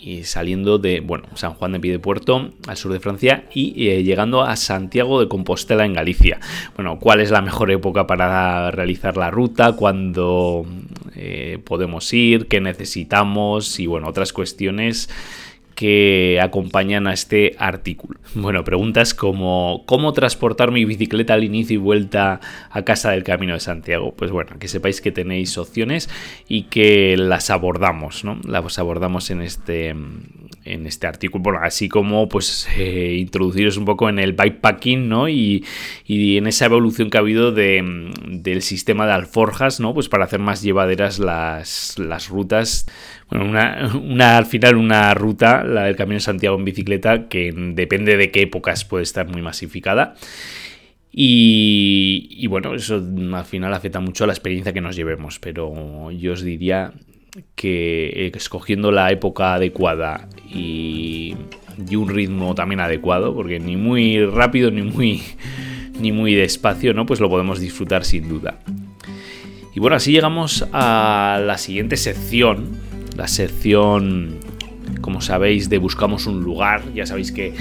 y 0.00 0.24
saliendo 0.24 0.78
de 0.78 1.00
bueno, 1.00 1.24
San 1.34 1.54
Juan 1.54 1.72
de 1.72 1.80
Piedepuerto 1.80 2.52
al 2.66 2.76
sur 2.76 2.92
de 2.92 3.00
Francia 3.00 3.44
y 3.52 3.88
eh, 3.88 4.02
llegando 4.02 4.42
a 4.42 4.56
Santiago 4.56 5.20
de 5.20 5.28
Compostela 5.28 5.84
en 5.84 5.92
Galicia. 5.92 6.40
Bueno, 6.76 6.98
¿cuál 6.98 7.20
es 7.20 7.30
la 7.30 7.42
mejor 7.42 7.70
época 7.70 8.06
para 8.06 8.70
realizar 8.70 9.16
la 9.16 9.30
ruta? 9.30 9.72
¿Cuándo 9.72 10.64
eh, 11.14 11.58
podemos 11.64 12.12
ir? 12.12 12.48
¿Qué 12.48 12.60
necesitamos? 12.60 13.78
Y 13.78 13.86
bueno, 13.86 14.08
otras 14.08 14.32
cuestiones 14.32 15.10
que 15.74 16.38
acompañan 16.42 17.06
a 17.06 17.12
este 17.12 17.54
artículo. 17.58 18.20
Bueno, 18.34 18.64
preguntas 18.64 19.14
como 19.14 19.84
¿cómo 19.86 20.12
transportar 20.12 20.70
mi 20.70 20.84
bicicleta 20.84 21.34
al 21.34 21.44
inicio 21.44 21.74
y 21.74 21.78
vuelta 21.78 22.40
a 22.70 22.82
casa 22.82 23.10
del 23.10 23.24
Camino 23.24 23.54
de 23.54 23.60
Santiago? 23.60 24.14
Pues 24.14 24.30
bueno, 24.30 24.58
que 24.58 24.68
sepáis 24.68 25.00
que 25.00 25.12
tenéis 25.12 25.56
opciones 25.58 26.08
y 26.48 26.64
que 26.64 27.16
las 27.16 27.50
abordamos, 27.50 28.24
¿no? 28.24 28.38
Las 28.44 28.78
abordamos 28.78 29.30
en 29.30 29.42
este, 29.42 29.88
en 29.88 30.86
este 30.86 31.06
artículo, 31.06 31.42
bueno, 31.42 31.60
así 31.62 31.88
como 31.88 32.28
pues 32.28 32.68
eh, 32.76 33.16
introduciros 33.18 33.76
un 33.76 33.84
poco 33.84 34.08
en 34.08 34.18
el 34.18 34.32
bikepacking, 34.32 35.08
¿no? 35.08 35.28
Y, 35.28 35.64
en 36.06 36.46
esa 36.46 36.66
evolución 36.66 37.10
que 37.10 37.18
ha 37.18 37.20
habido 37.20 37.52
de, 37.52 38.10
del 38.26 38.62
sistema 38.62 39.06
de 39.06 39.12
alforjas, 39.12 39.80
¿no? 39.80 39.94
Pues 39.94 40.08
para 40.08 40.24
hacer 40.24 40.40
más 40.40 40.62
llevaderas 40.62 41.18
las, 41.18 41.98
las 41.98 42.28
rutas. 42.28 42.86
Bueno, 43.30 43.44
una, 43.44 44.36
al 44.36 44.46
final 44.46 44.76
una 44.76 45.14
ruta, 45.14 45.62
la 45.62 45.84
del 45.84 45.96
Camino 45.96 46.16
de 46.16 46.20
Santiago 46.20 46.56
en 46.56 46.64
bicicleta, 46.64 47.28
que 47.28 47.52
depende 47.54 48.16
de 48.16 48.30
qué 48.30 48.42
épocas 48.42 48.84
puede 48.84 49.04
estar 49.04 49.28
muy 49.28 49.40
masificada. 49.40 50.14
Y, 51.12 52.28
y, 52.30 52.46
bueno, 52.46 52.74
eso 52.74 52.96
al 52.96 53.44
final 53.44 53.74
afecta 53.74 54.00
mucho 54.00 54.24
a 54.24 54.26
la 54.26 54.32
experiencia 54.32 54.72
que 54.72 54.80
nos 54.80 54.96
llevemos, 54.96 55.38
pero 55.38 56.10
yo 56.12 56.32
os 56.32 56.42
diría 56.42 56.92
que 57.54 58.30
escogiendo 58.34 58.90
la 58.90 59.10
época 59.10 59.54
adecuada 59.54 60.28
y, 60.48 61.36
y, 61.88 61.96
un 61.96 62.08
ritmo 62.08 62.54
también 62.54 62.80
adecuado, 62.80 63.34
porque 63.34 63.58
ni 63.60 63.76
muy 63.76 64.24
rápido 64.24 64.70
ni 64.70 64.82
muy, 64.82 65.22
ni 66.00 66.12
muy 66.12 66.34
despacio, 66.34 66.94
¿no? 66.94 67.06
Pues 67.06 67.20
lo 67.20 67.28
podemos 67.28 67.60
disfrutar 67.60 68.04
sin 68.04 68.28
duda. 68.28 68.58
Y 69.74 69.80
bueno, 69.80 69.96
así 69.96 70.12
llegamos 70.12 70.66
a 70.72 71.40
la 71.44 71.58
siguiente 71.58 71.96
sección, 71.96 72.70
la 73.16 73.28
sección, 73.28 74.38
como 75.00 75.20
sabéis, 75.20 75.68
de 75.68 75.78
buscamos 75.78 76.26
un 76.26 76.42
lugar. 76.42 76.82
Ya 76.94 77.06
sabéis 77.06 77.32
que 77.32 77.54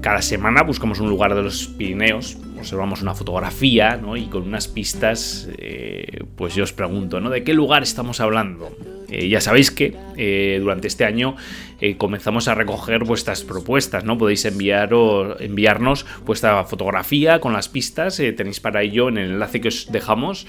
cada 0.00 0.22
semana 0.22 0.62
buscamos 0.62 1.00
un 1.00 1.08
lugar 1.08 1.34
de 1.34 1.42
los 1.42 1.68
Pirineos, 1.68 2.38
observamos 2.58 3.02
una 3.02 3.14
fotografía 3.14 3.96
¿no? 3.96 4.16
y 4.16 4.26
con 4.26 4.42
unas 4.42 4.68
pistas, 4.68 5.48
eh, 5.58 6.24
pues 6.36 6.54
yo 6.54 6.64
os 6.64 6.72
pregunto, 6.72 7.20
¿no? 7.20 7.30
¿De 7.30 7.44
qué 7.44 7.54
lugar 7.54 7.82
estamos 7.82 8.20
hablando? 8.20 8.70
Eh, 9.08 9.28
ya 9.28 9.40
sabéis 9.40 9.70
que 9.70 9.94
eh, 10.16 10.58
durante 10.60 10.88
este 10.88 11.04
año 11.04 11.36
eh, 11.80 11.96
comenzamos 11.96 12.48
a 12.48 12.54
recoger 12.54 13.04
vuestras 13.04 13.44
propuestas, 13.44 14.04
¿no? 14.04 14.18
Podéis 14.18 14.44
enviar 14.44 14.90
enviarnos 15.40 16.06
vuestra 16.24 16.64
fotografía 16.64 17.40
con 17.40 17.52
las 17.52 17.68
pistas, 17.68 18.16
tenéis 18.16 18.60
para 18.60 18.82
ello 18.82 19.08
en 19.08 19.18
el 19.18 19.30
enlace 19.32 19.60
que 19.60 19.68
os 19.68 19.90
dejamos 19.90 20.46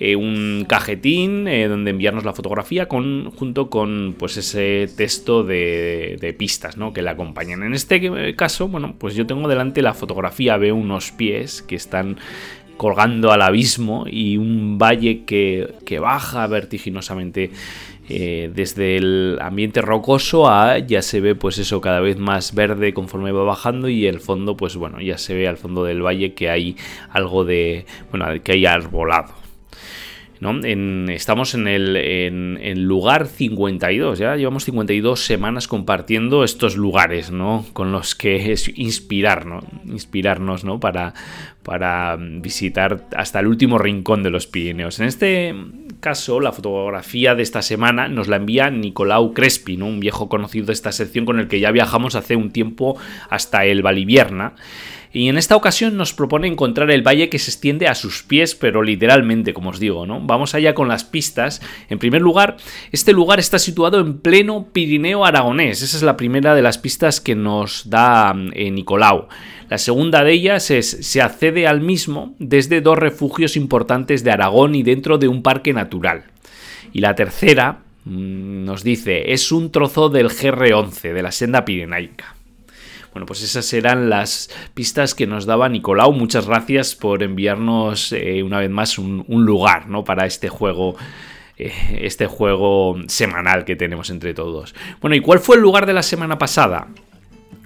un 0.00 0.64
cajetín 0.68 1.46
donde 1.46 1.90
enviarnos 1.90 2.24
la 2.24 2.32
fotografía 2.32 2.86
junto 2.88 3.68
con 3.68 4.14
pues 4.16 4.36
ese 4.36 4.88
texto 4.96 5.42
de, 5.42 6.34
pistas, 6.38 6.76
¿no? 6.76 6.92
Que 6.92 7.02
la 7.02 7.12
acompañan. 7.12 7.64
En 7.64 7.74
este 7.74 8.36
caso, 8.36 8.68
bueno, 8.68 8.94
pues 8.96 9.16
yo 9.16 9.26
tengo 9.26 9.48
delante 9.48 9.82
la 9.82 9.94
fotografía, 9.94 10.56
veo 10.56 10.76
unos 10.76 11.10
pies 11.10 11.62
que 11.62 11.74
están 11.74 12.18
colgando 12.78 13.30
al 13.30 13.42
abismo 13.42 14.06
y 14.10 14.38
un 14.38 14.78
valle 14.78 15.24
que, 15.26 15.74
que 15.84 15.98
baja 15.98 16.46
vertiginosamente 16.46 17.50
eh, 18.08 18.50
desde 18.54 18.96
el 18.96 19.36
ambiente 19.38 19.82
rocoso 19.82 20.48
a 20.48 20.78
ya 20.78 21.02
se 21.02 21.20
ve 21.20 21.34
pues 21.34 21.58
eso 21.58 21.82
cada 21.82 22.00
vez 22.00 22.16
más 22.16 22.54
verde 22.54 22.94
conforme 22.94 23.32
va 23.32 23.44
bajando 23.44 23.90
y 23.90 24.06
el 24.06 24.20
fondo 24.20 24.56
pues 24.56 24.76
bueno 24.76 25.02
ya 25.02 25.18
se 25.18 25.34
ve 25.34 25.46
al 25.46 25.58
fondo 25.58 25.84
del 25.84 26.00
valle 26.00 26.32
que 26.32 26.48
hay 26.48 26.74
algo 27.10 27.44
de 27.44 27.84
bueno 28.10 28.26
que 28.42 28.52
hay 28.52 28.64
arbolado 28.64 29.34
estamos 31.08 31.54
en 31.54 31.66
el 31.66 31.96
en, 31.96 32.58
en, 32.62 32.84
lugar 32.84 33.26
52, 33.26 34.18
ya 34.18 34.36
llevamos 34.36 34.64
52 34.64 35.24
semanas 35.24 35.66
compartiendo 35.66 36.44
estos 36.44 36.76
lugares, 36.76 37.30
¿no? 37.30 37.66
Con 37.72 37.90
los 37.92 38.14
que 38.14 38.52
es 38.52 38.70
inspirarnos, 38.78 39.64
inspirarnos, 39.84 40.64
¿no? 40.64 40.78
Para, 40.78 41.14
para 41.62 42.16
visitar 42.18 43.06
hasta 43.16 43.40
el 43.40 43.46
último 43.46 43.78
rincón 43.78 44.22
de 44.22 44.30
los 44.30 44.46
Pirineos. 44.46 45.00
En 45.00 45.06
este 45.06 45.54
caso, 46.00 46.40
la 46.40 46.52
fotografía 46.52 47.34
de 47.34 47.42
esta 47.42 47.62
semana 47.62 48.08
nos 48.08 48.28
la 48.28 48.36
envía 48.36 48.70
Nicolau 48.70 49.34
Crespi, 49.34 49.76
¿no? 49.76 49.86
un 49.86 50.00
viejo 50.00 50.28
conocido 50.28 50.66
de 50.66 50.72
esta 50.72 50.92
sección 50.92 51.26
con 51.26 51.38
el 51.38 51.48
que 51.48 51.60
ya 51.60 51.70
viajamos 51.70 52.14
hace 52.14 52.36
un 52.36 52.50
tiempo 52.52 52.96
hasta 53.28 53.64
el 53.64 53.82
Valivierna. 53.82 54.54
Y 55.12 55.28
en 55.28 55.38
esta 55.38 55.56
ocasión 55.56 55.96
nos 55.96 56.12
propone 56.12 56.48
encontrar 56.48 56.90
el 56.90 57.06
valle 57.06 57.28
que 57.28 57.38
se 57.38 57.50
extiende 57.50 57.88
a 57.88 57.94
sus 57.94 58.22
pies, 58.22 58.54
pero 58.54 58.82
literalmente, 58.82 59.54
como 59.54 59.70
os 59.70 59.80
digo, 59.80 60.06
¿no? 60.06 60.20
Vamos 60.20 60.54
allá 60.54 60.74
con 60.74 60.88
las 60.88 61.04
pistas. 61.04 61.62
En 61.88 61.98
primer 61.98 62.20
lugar, 62.20 62.56
este 62.92 63.12
lugar 63.12 63.40
está 63.40 63.58
situado 63.58 64.00
en 64.00 64.18
pleno 64.18 64.68
Pirineo 64.72 65.24
aragonés. 65.24 65.82
Esa 65.82 65.96
es 65.96 66.02
la 66.02 66.16
primera 66.16 66.54
de 66.54 66.62
las 66.62 66.78
pistas 66.78 67.20
que 67.20 67.34
nos 67.34 67.88
da 67.88 68.34
eh, 68.52 68.70
Nicolau. 68.70 69.28
La 69.70 69.78
segunda 69.78 70.24
de 70.24 70.32
ellas 70.32 70.70
es 70.70 70.90
se 70.90 71.20
accede 71.20 71.66
al 71.66 71.80
mismo 71.80 72.34
desde 72.38 72.80
dos 72.80 72.98
refugios 72.98 73.56
importantes 73.56 74.24
de 74.24 74.30
Aragón 74.30 74.74
y 74.74 74.82
dentro 74.82 75.18
de 75.18 75.28
un 75.28 75.42
parque 75.42 75.72
natural. 75.72 76.24
Y 76.92 77.00
la 77.00 77.14
tercera 77.14 77.80
mmm, 78.04 78.64
nos 78.64 78.82
dice 78.82 79.32
es 79.32 79.52
un 79.52 79.70
trozo 79.70 80.08
del 80.08 80.30
GR11 80.30 81.12
de 81.12 81.22
la 81.22 81.32
senda 81.32 81.64
pirenaica. 81.64 82.37
Bueno, 83.12 83.26
pues 83.26 83.42
esas 83.42 83.72
eran 83.72 84.10
las 84.10 84.50
pistas 84.74 85.14
que 85.14 85.26
nos 85.26 85.46
daba 85.46 85.68
Nicolau. 85.68 86.12
Muchas 86.12 86.46
gracias 86.46 86.94
por 86.94 87.22
enviarnos 87.22 88.12
eh, 88.12 88.42
una 88.42 88.58
vez 88.58 88.70
más 88.70 88.98
un, 88.98 89.24
un, 89.28 89.44
lugar 89.44 89.88
¿no? 89.88 90.04
para 90.04 90.26
este 90.26 90.48
juego. 90.48 90.96
Eh, 91.56 91.72
este 92.02 92.26
juego 92.26 92.96
semanal 93.08 93.64
que 93.64 93.74
tenemos 93.74 94.10
entre 94.10 94.32
todos. 94.32 94.74
Bueno, 95.00 95.16
¿y 95.16 95.20
cuál 95.20 95.40
fue 95.40 95.56
el 95.56 95.62
lugar 95.62 95.86
de 95.86 95.92
la 95.92 96.04
semana 96.04 96.38
pasada? 96.38 96.86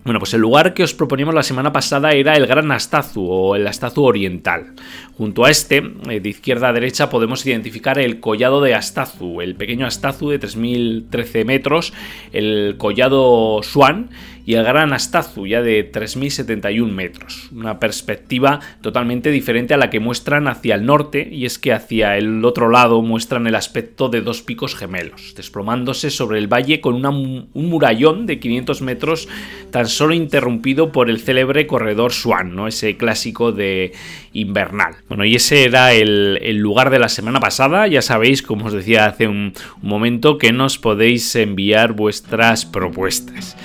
Bueno, 0.05 0.19
pues 0.19 0.35
el 0.35 0.41
lugar 0.41 0.75
que 0.75 0.83
os 0.83 0.95
proponíamos 0.95 1.33
la 1.33 1.45
semana 1.45 1.73
pasada 1.73 2.11
era 2.11 2.35
el 2.35 2.49
Gran 2.49 2.73
Astazu 2.73 3.25
o 3.25 3.55
el 3.55 3.65
Astazu 3.69 4.03
Oriental. 4.03 4.75
Junto 5.17 5.45
a 5.45 5.51
este, 5.51 5.77
eh, 6.09 6.19
de 6.19 6.29
izquierda 6.29 6.71
a 6.71 6.73
derecha, 6.73 7.09
podemos 7.09 7.47
identificar 7.47 8.01
el 8.01 8.19
Collado 8.19 8.61
de 8.61 8.75
Astazu, 8.75 9.41
el 9.41 9.55
pequeño 9.55 9.87
Astazu 9.87 10.31
de 10.31 10.41
3.013 10.41 11.45
metros, 11.45 11.93
el 12.33 12.75
Collado 12.79 13.63
Swan 13.63 14.11
y 14.45 14.55
el 14.55 14.65
Gran 14.65 14.93
Astazu, 14.93 15.47
ya 15.47 15.63
de 15.63 15.91
3.071 15.91 16.91
metros. 16.91 17.49
Una 17.53 17.79
perspectiva 17.79 18.61
totalmente 18.81 19.31
diferente 19.31 19.75
a 19.75 19.77
la 19.77 19.91
que 19.91 20.01
muestran 20.01 20.49
hacia 20.49 20.75
el 20.75 20.85
norte, 20.85 21.29
y 21.31 21.45
es 21.45 21.59
que 21.59 21.73
hacia 21.73 22.17
el 22.17 22.45
otro 22.45 22.69
lado 22.71 23.03
muestran 23.03 23.47
el 23.47 23.55
aspecto 23.55 24.09
de 24.09 24.21
dos 24.21 24.43
picos 24.43 24.75
gemelos, 24.75 25.35
desplomándose 25.37 26.11
sobre 26.11 26.39
el 26.39 26.53
valle 26.53 26.81
con 26.81 27.05
un 27.05 27.49
murallón 27.55 28.27
de 28.27 28.39
500 28.39 28.83
metros, 28.83 29.29
tan 29.71 29.87
solo 29.87 30.15
interrumpido 30.15 30.93
por 30.93 31.09
el 31.09 31.21
célebre 31.21 31.67
corredor 31.67 32.13
Swan, 32.13 32.55
¿no? 32.55 32.67
ese 32.67 32.97
clásico 32.97 33.53
de 33.53 33.93
invernal. 34.33 34.97
Bueno, 35.09 35.25
y 35.25 35.35
ese 35.35 35.65
era 35.65 35.93
el, 35.93 36.39
el 36.43 36.59
lugar 36.59 36.91
de 36.91 36.99
la 36.99 37.09
semana 37.09 37.41
pasada, 37.41 37.87
ya 37.87 38.03
sabéis, 38.03 38.43
como 38.43 38.67
os 38.67 38.73
decía 38.73 39.07
hace 39.07 39.29
un, 39.29 39.53
un 39.83 39.89
momento, 39.89 40.39
que 40.39 40.53
nos 40.53 40.79
podéis 40.79 41.35
enviar 41.37 41.93
vuestras 41.93 42.67
propuestas. 42.67 43.57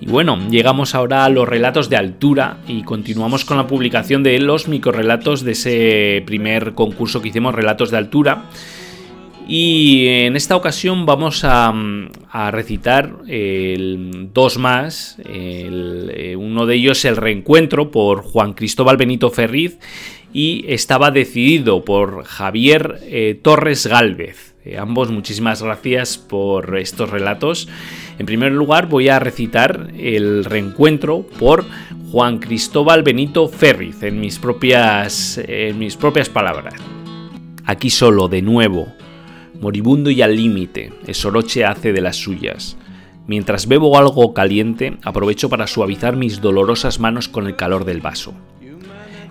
Y 0.00 0.06
bueno, 0.06 0.38
llegamos 0.50 0.94
ahora 0.94 1.24
a 1.24 1.28
los 1.28 1.48
relatos 1.48 1.88
de 1.88 1.96
altura 1.96 2.58
y 2.66 2.82
continuamos 2.82 3.44
con 3.44 3.56
la 3.56 3.66
publicación 3.66 4.22
de 4.22 4.38
los 4.38 4.68
microrelatos 4.68 5.44
de 5.44 5.52
ese 5.52 6.22
primer 6.26 6.74
concurso 6.74 7.22
que 7.22 7.28
hicimos, 7.28 7.54
Relatos 7.54 7.90
de 7.90 7.98
Altura. 7.98 8.44
Y 9.46 10.06
en 10.08 10.36
esta 10.36 10.56
ocasión 10.56 11.04
vamos 11.04 11.42
a, 11.44 11.72
recitar 12.50 13.12
el, 13.28 14.30
dos 14.32 14.58
más. 14.58 15.18
El, 15.24 16.36
uno 16.38 16.66
de 16.66 16.74
ellos, 16.76 17.04
El 17.04 17.16
Reencuentro, 17.16 17.90
por 17.90 18.22
Juan 18.22 18.54
Cristóbal 18.54 18.96
Benito 18.96 19.30
Ferriz, 19.30 19.78
y 20.32 20.64
estaba 20.68 21.10
decidido 21.10 21.84
por 21.84 22.24
Javier 22.24 23.00
eh, 23.02 23.38
Torres 23.40 23.86
Gálvez. 23.86 24.53
Eh, 24.64 24.78
ambos, 24.78 25.10
muchísimas 25.10 25.62
gracias 25.62 26.16
por 26.16 26.78
estos 26.78 27.10
relatos. 27.10 27.68
En 28.18 28.24
primer 28.24 28.52
lugar, 28.52 28.88
voy 28.88 29.10
a 29.10 29.18
recitar 29.18 29.90
el 29.98 30.44
reencuentro 30.44 31.26
por 31.38 31.66
Juan 32.10 32.38
Cristóbal 32.38 33.02
Benito 33.02 33.48
Ferriz 33.48 34.02
en 34.02 34.20
mis 34.20 34.38
propias, 34.38 35.38
en 35.46 35.78
mis 35.78 35.96
propias 35.96 36.30
palabras. 36.30 36.74
Aquí 37.66 37.90
solo, 37.90 38.28
de 38.28 38.40
nuevo, 38.40 38.88
moribundo 39.60 40.10
y 40.10 40.22
al 40.22 40.34
límite, 40.34 40.92
Esoroche 41.06 41.66
hace 41.66 41.92
de 41.92 42.00
las 42.00 42.16
suyas. 42.16 42.78
Mientras 43.26 43.68
bebo 43.68 43.98
algo 43.98 44.32
caliente, 44.32 44.96
aprovecho 45.02 45.48
para 45.50 45.66
suavizar 45.66 46.16
mis 46.16 46.40
dolorosas 46.40 47.00
manos 47.00 47.28
con 47.28 47.46
el 47.46 47.56
calor 47.56 47.84
del 47.84 48.00
vaso. 48.00 48.34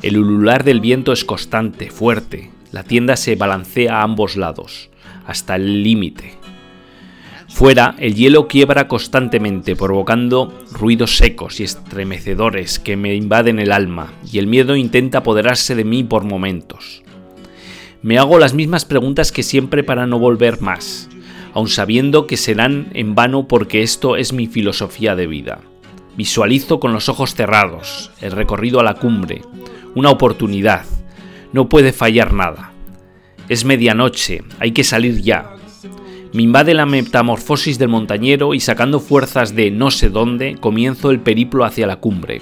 El 0.03 0.17
ulular 0.17 0.63
del 0.63 0.79
viento 0.79 1.11
es 1.11 1.25
constante, 1.25 1.89
fuerte. 1.89 2.51
La 2.71 2.83
tienda 2.83 3.15
se 3.15 3.35
balancea 3.35 3.99
a 3.99 4.03
ambos 4.03 4.35
lados, 4.35 4.89
hasta 5.25 5.55
el 5.55 5.83
límite. 5.83 6.37
Fuera, 7.47 7.95
el 7.99 8.15
hielo 8.15 8.47
quiebra 8.47 8.87
constantemente, 8.87 9.75
provocando 9.75 10.51
ruidos 10.71 11.17
secos 11.17 11.59
y 11.59 11.63
estremecedores 11.63 12.79
que 12.79 12.97
me 12.97 13.13
invaden 13.15 13.59
el 13.59 13.71
alma, 13.71 14.11
y 14.31 14.39
el 14.39 14.47
miedo 14.47 14.75
intenta 14.75 15.19
apoderarse 15.19 15.75
de 15.75 15.83
mí 15.83 16.03
por 16.03 16.23
momentos. 16.23 17.03
Me 18.01 18.17
hago 18.17 18.39
las 18.39 18.53
mismas 18.53 18.85
preguntas 18.85 19.31
que 19.31 19.43
siempre 19.43 19.83
para 19.83 20.07
no 20.07 20.19
volver 20.19 20.61
más, 20.61 21.09
aun 21.53 21.69
sabiendo 21.69 22.27
que 22.27 22.37
serán 22.37 22.87
en 22.95 23.15
vano 23.15 23.47
porque 23.47 23.83
esto 23.83 24.17
es 24.17 24.33
mi 24.33 24.47
filosofía 24.47 25.15
de 25.15 25.27
vida. 25.27 25.61
Visualizo 26.17 26.79
con 26.79 26.91
los 26.91 27.07
ojos 27.07 27.35
cerrados 27.35 28.11
el 28.19 28.31
recorrido 28.31 28.79
a 28.79 28.83
la 28.83 28.95
cumbre, 28.95 29.41
una 29.95 30.09
oportunidad. 30.09 30.85
No 31.53 31.69
puede 31.69 31.93
fallar 31.93 32.33
nada. 32.33 32.72
Es 33.49 33.65
medianoche, 33.65 34.43
hay 34.59 34.71
que 34.71 34.83
salir 34.83 35.21
ya. 35.21 35.51
Me 36.33 36.41
invade 36.41 36.73
la 36.73 36.85
metamorfosis 36.85 37.77
del 37.77 37.89
montañero 37.89 38.53
y 38.53 38.59
sacando 38.59 38.99
fuerzas 38.99 39.55
de 39.55 39.69
no 39.69 39.91
sé 39.91 40.09
dónde, 40.09 40.55
comienzo 40.59 41.11
el 41.11 41.19
periplo 41.19 41.63
hacia 41.63 41.85
la 41.85 41.97
cumbre. 41.97 42.41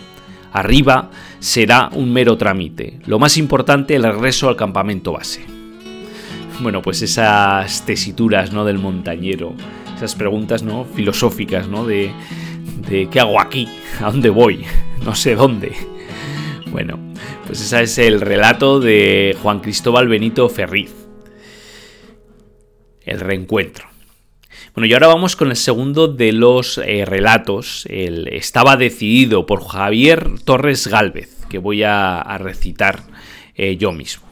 Arriba 0.53 1.09
será 1.39 1.89
un 1.93 2.13
mero 2.13 2.37
trámite. 2.37 2.99
Lo 3.05 3.19
más 3.19 3.37
importante, 3.37 3.95
el 3.95 4.03
regreso 4.03 4.47
al 4.47 4.55
campamento 4.55 5.13
base. 5.13 5.45
Bueno, 6.61 6.81
pues 6.81 7.01
esas 7.01 7.85
tesituras 7.85 8.53
¿no? 8.53 8.63
del 8.65 8.77
montañero, 8.77 9.55
esas 9.95 10.15
preguntas 10.15 10.61
¿no? 10.61 10.85
filosóficas 10.85 11.67
¿no? 11.67 11.85
De, 11.85 12.11
de 12.87 13.09
¿qué 13.09 13.19
hago 13.19 13.41
aquí? 13.41 13.67
¿A 13.99 14.11
dónde 14.11 14.29
voy? 14.29 14.63
No 15.03 15.15
sé 15.15 15.33
dónde. 15.33 15.71
Bueno, 16.71 16.97
pues 17.45 17.59
ese 17.61 17.81
es 17.81 17.97
el 17.97 18.21
relato 18.21 18.79
de 18.79 19.35
Juan 19.43 19.59
Cristóbal 19.59 20.07
Benito 20.07 20.47
Ferriz. 20.47 20.93
El 23.03 23.19
reencuentro. 23.19 23.89
Bueno, 24.73 24.87
y 24.87 24.93
ahora 24.93 25.07
vamos 25.07 25.35
con 25.35 25.49
el 25.49 25.57
segundo 25.57 26.07
de 26.07 26.31
los 26.31 26.77
eh, 26.77 27.03
relatos. 27.03 27.85
El 27.89 28.29
Estaba 28.29 28.77
decidido 28.77 29.45
por 29.45 29.67
Javier 29.67 30.39
Torres 30.45 30.87
Gálvez, 30.87 31.45
que 31.49 31.57
voy 31.57 31.83
a, 31.83 32.23
recitar 32.39 33.03
eh, 33.55 33.75
yo 33.75 33.91
mismo. 33.91 34.25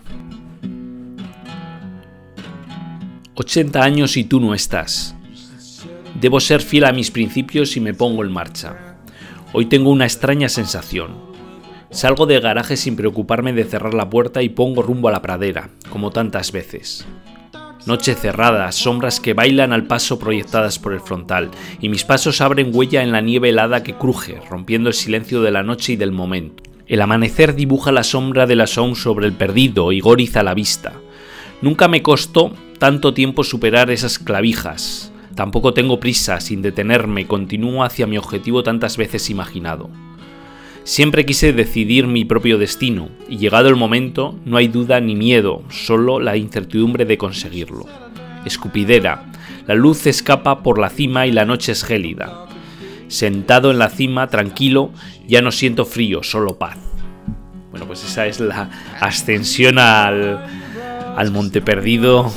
80 3.36 3.84
años 3.84 4.16
y 4.16 4.24
tú 4.24 4.40
no 4.40 4.54
estás. 4.54 5.14
Debo 6.22 6.40
ser 6.40 6.62
fiel 6.62 6.86
a 6.86 6.94
mis 6.94 7.12
principios 7.12 7.76
y 7.76 7.82
me 7.82 7.94
pongo 7.94 8.24
en 8.24 8.32
marcha. 8.32 8.98
Hoy 9.52 9.66
tengo 9.66 9.90
una 9.90 10.06
extraña 10.06 10.48
sensación. 10.48 11.29
Salgo 11.92 12.28
del 12.28 12.42
garaje 12.42 12.78
sin 12.78 12.96
preocuparme 12.96 13.52
de 13.52 13.64
cerrar 13.64 13.96
la 13.96 14.10
puerta 14.12 14.44
y 14.44 14.50
pongo 14.50 14.84
rumbo 14.84 15.08
a 15.08 15.12
la 15.12 15.24
pradera, 15.24 15.72
como 15.90 16.12
tantas 16.12 16.52
veces. 16.52 17.08
Noche 17.88 18.14
cerrada, 18.14 18.72
sombras 18.72 19.20
que 19.20 19.34
bailan 19.34 19.74
al 19.74 19.88
paso 19.88 20.20
proyectadas 20.20 20.78
por 20.78 20.94
el 20.94 21.00
frontal, 21.00 21.50
y 21.82 21.90
mis 21.90 22.04
pasos 22.04 22.42
abren 22.42 22.70
huella 22.74 23.02
en 23.02 23.12
la 23.12 23.22
nieve 23.22 23.50
helada 23.50 23.82
que 23.82 23.96
cruje, 23.96 24.40
rompiendo 24.50 24.90
el 24.90 24.94
silencio 24.94 25.42
de 25.42 25.50
la 25.50 25.64
noche 25.64 25.94
y 25.94 25.96
del 25.96 26.12
momento. 26.12 26.62
El 26.86 27.02
amanecer 27.02 27.56
dibuja 27.56 27.92
la 27.92 28.04
sombra 28.04 28.46
de 28.46 28.56
la 28.56 28.68
sound 28.68 28.96
sobre 28.96 29.26
el 29.26 29.34
perdido 29.34 29.92
y 29.92 30.00
goriza 30.00 30.44
la 30.44 30.54
vista. 30.54 30.94
Nunca 31.62 31.88
me 31.88 32.04
costó 32.04 32.52
tanto 32.78 33.16
tiempo 33.16 33.44
superar 33.44 33.90
esas 33.90 34.20
clavijas. 34.20 35.12
Tampoco 35.34 35.74
tengo 35.74 36.00
prisa, 36.00 36.40
sin 36.40 36.62
detenerme, 36.62 37.26
continúo 37.26 37.84
hacia 37.84 38.06
mi 38.06 38.18
objetivo 38.18 38.62
tantas 38.62 38.98
veces 38.98 39.30
imaginado. 39.30 39.90
Siempre 40.90 41.24
quise 41.24 41.54
decidir 41.54 42.08
mi 42.08 42.26
propio 42.26 42.58
destino, 42.58 43.10
y 43.30 43.38
llegado 43.38 43.70
el 43.70 43.76
momento, 43.76 44.40
no 44.44 44.58
hay 44.58 44.68
duda 44.70 45.00
ni 45.00 45.16
miedo, 45.16 45.62
solo 45.70 46.20
la 46.20 46.36
incertidumbre 46.36 47.06
de 47.06 47.16
conseguirlo. 47.16 47.86
Escupidera, 48.44 49.26
la 49.68 49.76
luz 49.76 50.08
escapa 50.08 50.64
por 50.64 50.80
la 50.80 50.90
cima 50.90 51.28
y 51.28 51.32
la 51.32 51.46
noche 51.46 51.74
es 51.74 51.84
gélida. 51.84 52.48
Sentado 53.08 53.70
en 53.70 53.78
la 53.78 53.90
cima, 53.90 54.30
tranquilo, 54.30 54.90
ya 55.28 55.44
no 55.44 55.52
siento 55.52 55.86
frío, 55.86 56.24
solo 56.24 56.58
paz. 56.58 56.80
Bueno, 57.70 57.86
pues 57.86 58.04
esa 58.04 58.26
es 58.26 58.40
la 58.40 58.72
ascensión 59.00 59.78
al, 59.78 60.44
al 61.16 61.32
Monte 61.32 61.62
Perdido 61.62 62.34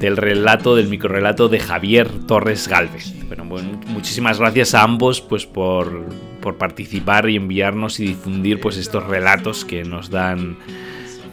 del 0.00 0.16
relato, 0.16 0.74
del 0.74 0.88
microrelato 0.88 1.48
de 1.48 1.60
Javier 1.60 2.08
Torres 2.26 2.66
Galvez. 2.66 3.14
Bueno, 3.28 3.44
muchísimas 3.86 4.40
gracias 4.40 4.74
a 4.74 4.82
ambos 4.82 5.20
pues 5.20 5.46
por, 5.46 6.04
por, 6.42 6.58
participar 6.58 7.30
y 7.30 7.36
enviarnos 7.36 8.00
y 8.00 8.08
difundir 8.08 8.60
pues 8.60 8.76
estos 8.76 9.06
relatos 9.06 9.64
que 9.64 9.84
nos 9.84 10.10
dan 10.10 10.58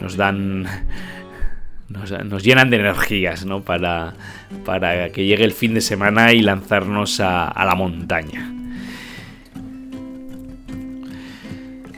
nos 0.00 0.16
dan 0.16 0.66
nos, 1.88 2.42
llenan 2.42 2.70
de 2.70 2.76
energías 2.76 3.44
¿no? 3.44 3.62
para, 3.62 4.14
para 4.64 5.10
que 5.10 5.26
llegue 5.26 5.44
el 5.44 5.52
fin 5.52 5.74
de 5.74 5.80
semana 5.80 6.32
y 6.32 6.40
lanzarnos 6.40 7.20
a 7.20 7.64
la 7.66 7.74
montaña. 7.74 8.60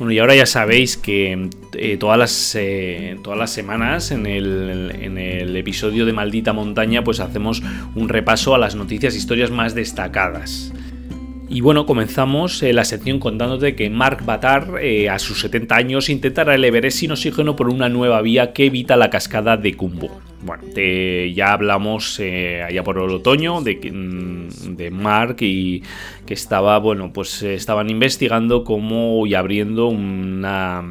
Bueno, 0.02 0.14
y 0.14 0.18
ahora 0.18 0.34
ya 0.34 0.46
sabéis 0.46 0.96
que 0.96 1.48
eh, 1.74 1.96
todas, 1.96 2.18
las, 2.18 2.56
eh, 2.56 3.16
todas 3.22 3.38
las 3.38 3.52
semanas 3.52 4.10
en 4.10 4.26
el, 4.26 4.90
en 5.00 5.16
el, 5.16 5.56
episodio 5.56 6.04
de 6.04 6.12
Maldita 6.12 6.52
Montaña 6.52 7.04
pues 7.04 7.20
hacemos 7.20 7.62
un 7.94 8.08
repaso 8.08 8.52
a 8.52 8.58
las 8.58 8.74
noticias 8.74 9.14
e 9.14 9.18
historias 9.18 9.52
más 9.52 9.76
destacadas. 9.76 10.72
Y 11.54 11.60
bueno, 11.60 11.84
comenzamos 11.84 12.62
eh, 12.62 12.72
la 12.72 12.86
sección 12.86 13.18
contándote 13.18 13.76
que 13.76 13.90
Mark 13.90 14.24
Batar, 14.24 14.68
a 15.10 15.18
sus 15.18 15.42
70 15.42 15.76
años, 15.76 16.08
intentará 16.08 16.54
el 16.54 16.64
Everest 16.64 17.00
sin 17.00 17.12
oxígeno 17.12 17.56
por 17.56 17.68
una 17.68 17.90
nueva 17.90 18.22
vía 18.22 18.54
que 18.54 18.64
evita 18.64 18.96
la 18.96 19.10
cascada 19.10 19.58
de 19.58 19.76
Kumbu. 19.76 20.31
Bueno, 20.42 20.64
ya 20.74 21.52
hablamos 21.52 22.20
allá 22.20 22.82
por 22.82 22.98
el 22.98 23.10
otoño 23.10 23.60
de, 23.60 23.76
mm, 23.92 24.76
de 24.76 24.90
Mark 24.90 25.36
y 25.40 25.82
que 26.26 26.34
estaba, 26.34 26.78
bueno, 26.78 27.12
pues 27.12 27.42
estaban 27.42 27.90
investigando 27.90 28.64
cómo 28.64 29.26
y 29.26 29.34
abriendo 29.34 29.86
una 29.86 30.82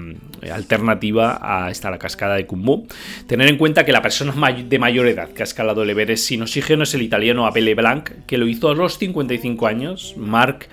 alternativa 0.50 1.40
a 1.42 1.70
esta 1.70 1.92
la 1.92 2.00
cascada 2.00 2.36
de 2.36 2.46
Kumbu. 2.46 2.88
Tener 3.28 3.48
en 3.48 3.58
cuenta 3.58 3.86
que 3.86 3.92
la 3.92 4.02
persona 4.02 4.34
de 4.54 4.80
mayor 4.80 5.08
edad 5.08 5.30
que 5.30 5.44
ha 5.44 5.46
escalado 5.46 5.84
el 5.84 5.90
Everest 5.90 6.26
sin 6.26 6.42
oxígeno 6.42 6.84
es 6.84 6.94
el 6.94 7.02
italiano 7.02 7.46
Abele 7.46 7.76
Blanc, 7.76 8.10
que 8.26 8.38
lo 8.38 8.48
hizo 8.48 8.70
a 8.70 8.76
los 8.76 8.98
55 8.98 9.68
años. 9.68 10.16
Mark 10.18 10.68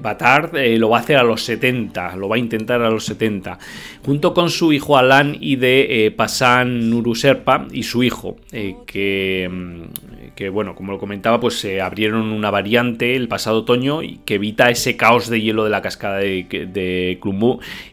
Batard 0.00 0.56
eh, 0.56 0.78
lo 0.78 0.88
va 0.90 0.98
a 0.98 1.00
hacer 1.00 1.16
a 1.16 1.22
los 1.22 1.42
70, 1.42 2.16
lo 2.16 2.28
va 2.28 2.36
a 2.36 2.38
intentar 2.38 2.82
a 2.82 2.90
los 2.90 3.04
70, 3.04 3.58
junto 4.04 4.34
con 4.34 4.50
su 4.50 4.72
hijo 4.72 4.96
Alan 4.96 5.36
y 5.38 5.56
de 5.56 6.06
eh, 6.06 6.10
Pasan 6.10 6.90
Nuruserpa 6.90 7.66
y 7.70 7.82
su 7.82 8.02
hijo, 8.02 8.36
eh, 8.52 8.76
que, 8.86 9.48
mm, 9.50 10.32
que, 10.34 10.48
bueno, 10.48 10.74
como 10.74 10.92
lo 10.92 10.98
comentaba, 10.98 11.40
pues 11.40 11.58
se 11.58 11.80
abrieron 11.80 12.32
una 12.32 12.50
variante 12.50 13.16
el 13.16 13.28
pasado 13.28 13.60
otoño 13.60 14.00
que 14.24 14.34
evita 14.34 14.70
ese 14.70 14.96
caos 14.96 15.28
de 15.28 15.40
hielo 15.40 15.64
de 15.64 15.70
la 15.70 15.82
cascada 15.82 16.18
de, 16.18 16.44
de 16.72 17.18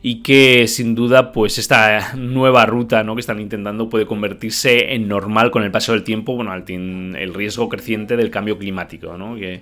y 0.02 0.16
que 0.22 0.68
sin 0.68 0.96
duda, 0.96 1.32
pues 1.32 1.58
esta 1.58 2.16
nueva 2.16 2.66
ruta 2.66 3.04
¿no? 3.04 3.16
que 3.16 3.22
están 3.22 3.40
intentando 3.40 3.90
puede 3.90 4.06
convertirse 4.06 4.94
en 4.94 5.08
normal 5.08 5.52
con 5.52 5.64
el 5.64 5.72
paso 5.72 5.94
del 5.94 6.04
tiempo, 6.04 6.36
bueno, 6.36 6.54
el 6.54 7.34
riesgo 7.34 7.70
creciente 7.70 8.18
del 8.18 8.32
cambio 8.32 8.58
climático, 8.58 9.18
¿no? 9.18 9.36
Que, 9.36 9.62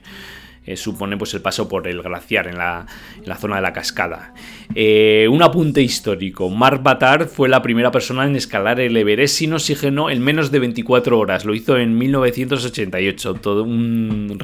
eh, 0.67 0.75
supone 0.75 1.15
pues, 1.15 1.33
el 1.33 1.41
paso 1.41 1.69
por 1.69 1.87
el 1.87 2.01
glaciar 2.01 2.47
en 2.47 2.57
la, 2.57 2.85
zona 3.39 3.55
de 3.55 3.61
la 3.61 3.71
cascada. 3.71 4.33
Eh, 4.75 5.27
un 5.31 5.41
apunte 5.41 5.81
histórico. 5.81 6.49
Mark 6.49 6.83
Batar 6.83 7.27
fue 7.27 7.47
la 7.47 7.61
primera 7.61 7.89
persona 7.89 8.25
en 8.25 8.35
escalar 8.35 8.81
el 8.81 8.97
Everest 8.97 9.37
sin 9.37 9.53
oxígeno 9.53 10.09
en 10.09 10.21
menos 10.21 10.51
de 10.51 10.59
24 10.59 11.17
horas. 11.17 11.45
Lo 11.45 11.55
hizo 11.55 11.77
en 11.77 11.97
1988. 11.97 13.35
Todo 13.35 13.63
un, 13.63 14.37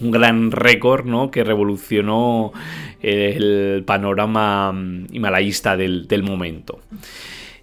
gran 0.00 0.50
récord 0.50 1.06
¿no? 1.06 1.30
que 1.30 1.44
revolucionó 1.44 2.52
el 3.00 3.84
panorama 3.86 4.74
himalayista 5.12 5.76
del, 5.76 6.08
del 6.08 6.24
momento. 6.24 6.80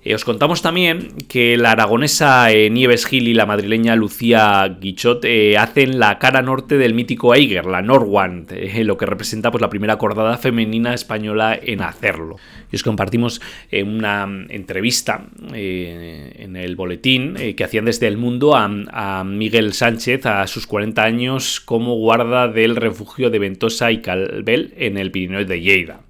Eh, 0.06 0.16
os 0.16 0.26
contamos 0.26 0.62
también 0.62 1.16
que 1.30 1.56
la 1.56 1.72
aragonesa 1.72 2.52
eh, 2.52 2.70
Nieves 2.70 3.06
Gil 3.06 3.30
y 3.30 3.34
la 3.34 3.46
madrileña 3.46 3.96
Lucía 3.96 4.78
Guichot 4.80 5.24
eh, 5.24 5.58
hacen 5.58 5.98
la 5.98 6.20
cara 6.20 6.42
norte 6.42 6.78
del 6.78 6.94
mítico 6.94 7.34
Eiger, 7.34 7.66
la 7.66 7.82
Norwand, 7.82 8.52
lo 8.52 8.98
que 8.98 9.06
representa 9.06 9.50
pues, 9.50 9.62
la 9.62 9.70
primera 9.70 9.98
cordada 9.98 10.38
femenina 10.38 10.94
española 10.94 11.58
en 11.62 11.82
hacerlo. 11.82 12.36
Y 12.70 12.76
os 12.76 12.84
compartimos 12.84 13.40
una 13.72 14.28
entrevista 14.50 15.26
en 15.54 16.56
el 16.56 16.76
boletín 16.76 17.36
que 17.56 17.64
hacían 17.64 17.86
desde 17.86 18.08
el 18.08 18.18
mundo 18.18 18.56
a, 18.56 19.24
Miguel 19.24 19.74
Sánchez 19.74 20.26
a 20.26 20.48
sus 20.48 20.66
40 20.66 21.04
años 21.04 21.60
como 21.60 21.96
guarda 21.96 22.48
del 22.48 22.76
refugio 22.76 23.30
de 23.30 23.40
Ventosa 23.40 23.92
y 23.92 24.02
Calvel 24.02 24.74
en 24.78 24.98
el 24.98 25.12
Pirineo 25.12 25.46
de 25.46 25.62
Lleida 25.62 26.02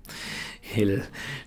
él 0.76 1.04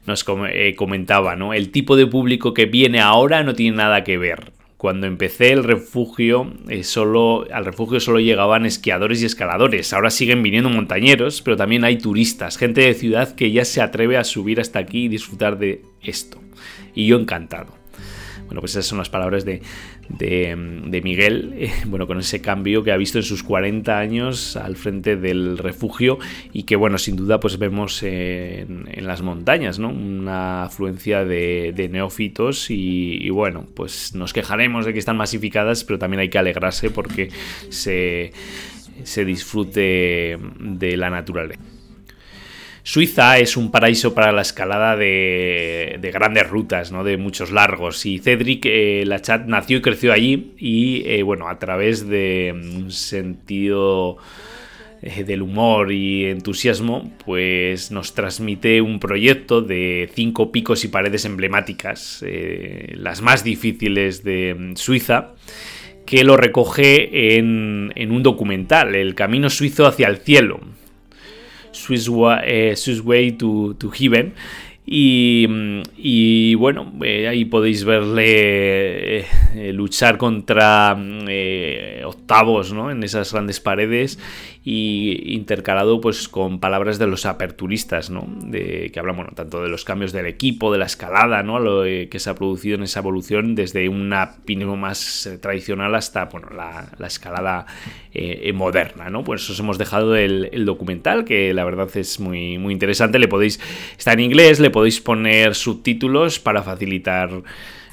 nos 0.07 0.25
eh, 0.51 0.75
comentaba, 0.77 1.37
¿no? 1.37 1.53
El 1.55 1.71
tipo 1.71 1.97
de 1.97 2.07
público 2.07 2.55
que 2.55 2.66
viene 2.66 3.01
ahora 3.01 3.42
no 3.42 3.55
tiene 3.55 3.77
nada 3.77 4.05
que 4.05 4.19
ver. 4.19 4.53
Cuando 4.77 5.07
empecé 5.07 5.53
el 5.53 5.64
refugio, 5.64 6.53
eh, 6.69 6.85
solo, 6.85 7.47
al 7.51 7.64
refugio 7.64 7.99
solo 7.99 8.21
llegaban 8.21 8.66
esquiadores 8.66 9.23
y 9.23 9.27
escaladores. 9.27 9.92
Ahora 9.92 10.11
siguen 10.11 10.42
viniendo 10.42 10.69
montañeros, 10.69 11.40
pero 11.42 11.57
también 11.57 11.85
hay 11.85 11.97
turistas, 11.97 12.59
gente 12.59 12.83
de 12.83 12.95
ciudad 12.95 13.35
que 13.35 13.51
ya 13.53 13.64
se 13.64 13.81
atreve 13.81 14.19
a 14.19 14.25
subir 14.25 14.61
hasta 14.61 14.79
aquí 14.79 15.05
y 15.05 15.09
disfrutar 15.09 15.59
de 15.59 15.83
esto. 16.03 16.40
Y 16.95 17.07
yo 17.07 17.19
encantado. 17.19 17.76
Bueno, 18.47 18.61
pues 18.61 18.73
esas 18.73 18.87
son 18.87 18.99
las 18.99 19.11
palabras 19.11 19.45
de, 19.45 19.61
de, 20.09 21.01
Miguel, 21.03 21.55
eh, 21.57 21.73
bueno, 21.87 22.07
con 22.07 22.19
ese 22.19 22.41
cambio 22.41 22.83
que 22.85 22.93
ha 22.93 22.97
visto 22.97 23.19
en 23.19 23.25
sus 23.25 23.43
40 23.43 23.99
años 23.99 24.57
al 24.57 24.77
frente 24.77 25.17
del 25.17 25.59
refugio 25.59 26.19
y 26.53 26.63
que, 26.63 26.77
bueno, 26.77 26.99
sin 26.99 27.17
duda, 27.17 27.41
pues 27.41 27.59
vemos 27.59 28.03
en, 28.03 28.87
las 29.01 29.23
montañas, 29.23 29.79
¿no? 29.79 29.89
Una 29.91 30.65
afluencia 30.65 31.25
de, 31.25 31.89
neófitos 31.91 32.71
y, 32.71 33.29
bueno, 33.31 33.67
pues 33.75 34.15
nos 34.15 34.33
quejaremos 34.33 34.87
de 34.87 34.93
que 34.93 34.99
están 34.99 35.17
masificadas, 35.17 35.85
pero 35.85 35.99
también 35.99 36.21
hay 36.21 36.29
que 36.29 36.39
alegrarse 36.39 36.91
porque 36.91 37.29
se, 37.69 38.33
se 39.03 39.25
disfrute 39.25 40.39
de 40.59 40.97
la 40.97 41.11
naturaleza. 41.11 41.76
Suiza 42.87 43.40
es 43.40 43.57
un 43.57 43.72
paraíso 43.72 44.14
para 44.14 44.31
la 44.31 44.42
escalada 44.42 44.94
de, 44.94 45.99
grandes 46.14 46.49
rutas, 46.49 46.92
¿no? 46.92 47.03
de 47.03 47.16
muchos 47.16 47.51
largos. 47.51 48.07
Y 48.07 48.20
Cedric 48.20 48.64
eh, 48.64 49.03
Lachat 49.05 49.46
nació 49.46 49.79
y 49.79 49.83
creció 49.83 50.12
allí 50.12 50.53
y, 50.57 51.03
eh, 51.05 51.25
bueno, 51.25 51.49
a 51.49 51.59
través 51.59 52.07
de 52.07 52.55
un 52.55 52.92
sentido 52.92 54.18
eh, 55.03 55.25
del 55.25 55.42
humor 55.42 55.90
y 55.90 56.27
entusiasmo, 56.27 57.11
pues 57.25 57.90
nos 57.90 58.14
transmite 58.14 58.81
un 58.81 59.01
proyecto 59.01 59.62
de 59.62 60.09
cinco 60.14 60.53
picos 60.53 60.85
y 60.85 60.88
paredes 60.88 61.25
emblemáticas, 61.25 62.25
las 62.92 63.20
más 63.20 63.42
difíciles 63.42 64.22
de 64.22 64.75
Suiza, 64.77 65.35
que 66.07 66.22
lo 66.22 66.37
recoge 66.37 67.37
en 67.37 68.12
un 68.12 68.22
documental, 68.22 68.94
El 68.94 69.16
Camino 69.16 69.51
Suizo 69.51 69.88
hacia 69.88 70.07
el 70.07 70.18
Cielo, 70.18 70.61
Swiss 71.87 72.09
Way, 72.09 73.29
eh, 73.29 73.33
to, 73.33 73.75
to, 73.79 73.90
Heaven. 73.90 74.35
Y, 74.88 76.55
bueno, 76.55 76.92
eh, 77.03 77.27
ahí 77.29 77.44
podéis 77.44 77.85
verle 77.85 79.18
eh, 79.20 79.72
luchar 79.72 80.16
contra 80.16 80.96
octavos 82.05 82.72
¿no? 82.72 82.90
en 82.92 83.03
esas 83.03 83.33
grandes 83.33 83.59
paredes 83.59 84.18
y 84.69 85.33
intercalado 85.33 86.01
pues 86.01 86.29
con 86.29 86.59
palabras 86.59 86.99
de 86.99 87.07
los 87.07 87.25
aperturistas, 87.25 88.11
¿no? 88.11 88.27
De, 88.27 88.91
que 88.93 88.99
hablan 88.99 89.29
tanto 89.37 89.63
de 89.63 89.69
los 89.69 89.85
cambios 89.85 90.11
del 90.11 90.27
equipo, 90.27 90.73
de 90.73 90.79
la 90.79 90.87
escalada, 90.87 91.45
¿no? 91.45 91.61
Lo 91.61 91.85
eh, 91.85 92.09
que 92.09 92.19
se 92.19 92.31
ha 92.31 92.35
producido 92.35 92.75
en 92.75 92.83
esa 92.83 92.99
evolución 92.99 93.55
desde 93.55 93.89
una 93.89 94.35
opinión 94.43 94.77
más 94.81 95.25
eh, 95.27 95.39
tradicional 95.39 95.95
hasta 95.95 96.25
bueno, 96.25 96.49
la, 96.51 97.07
escalada 97.07 97.67
eh, 98.13 98.53
moderna, 98.55 99.09
¿no? 99.09 99.23
Pues 99.23 99.49
os 99.49 99.61
hemos 99.61 99.79
dejado 99.79 100.17
el, 100.17 100.49
el, 100.51 100.65
documental 100.65 101.25
que 101.25 101.55
la 101.55 101.65
verdad 101.65 101.89
es 101.95 102.19
muy, 102.19 102.59
muy 102.59 102.73
interesante. 102.73 103.21
Le 103.21 103.29
podéis, 103.29 103.61
está 103.97 104.15
en 104.15 104.21
inglés, 104.21 104.59
le 104.59 104.71
podéis 104.71 105.01
poner 105.01 105.55
subtítulos 105.55 106.41
para 106.41 106.65
facilitar 106.65 107.31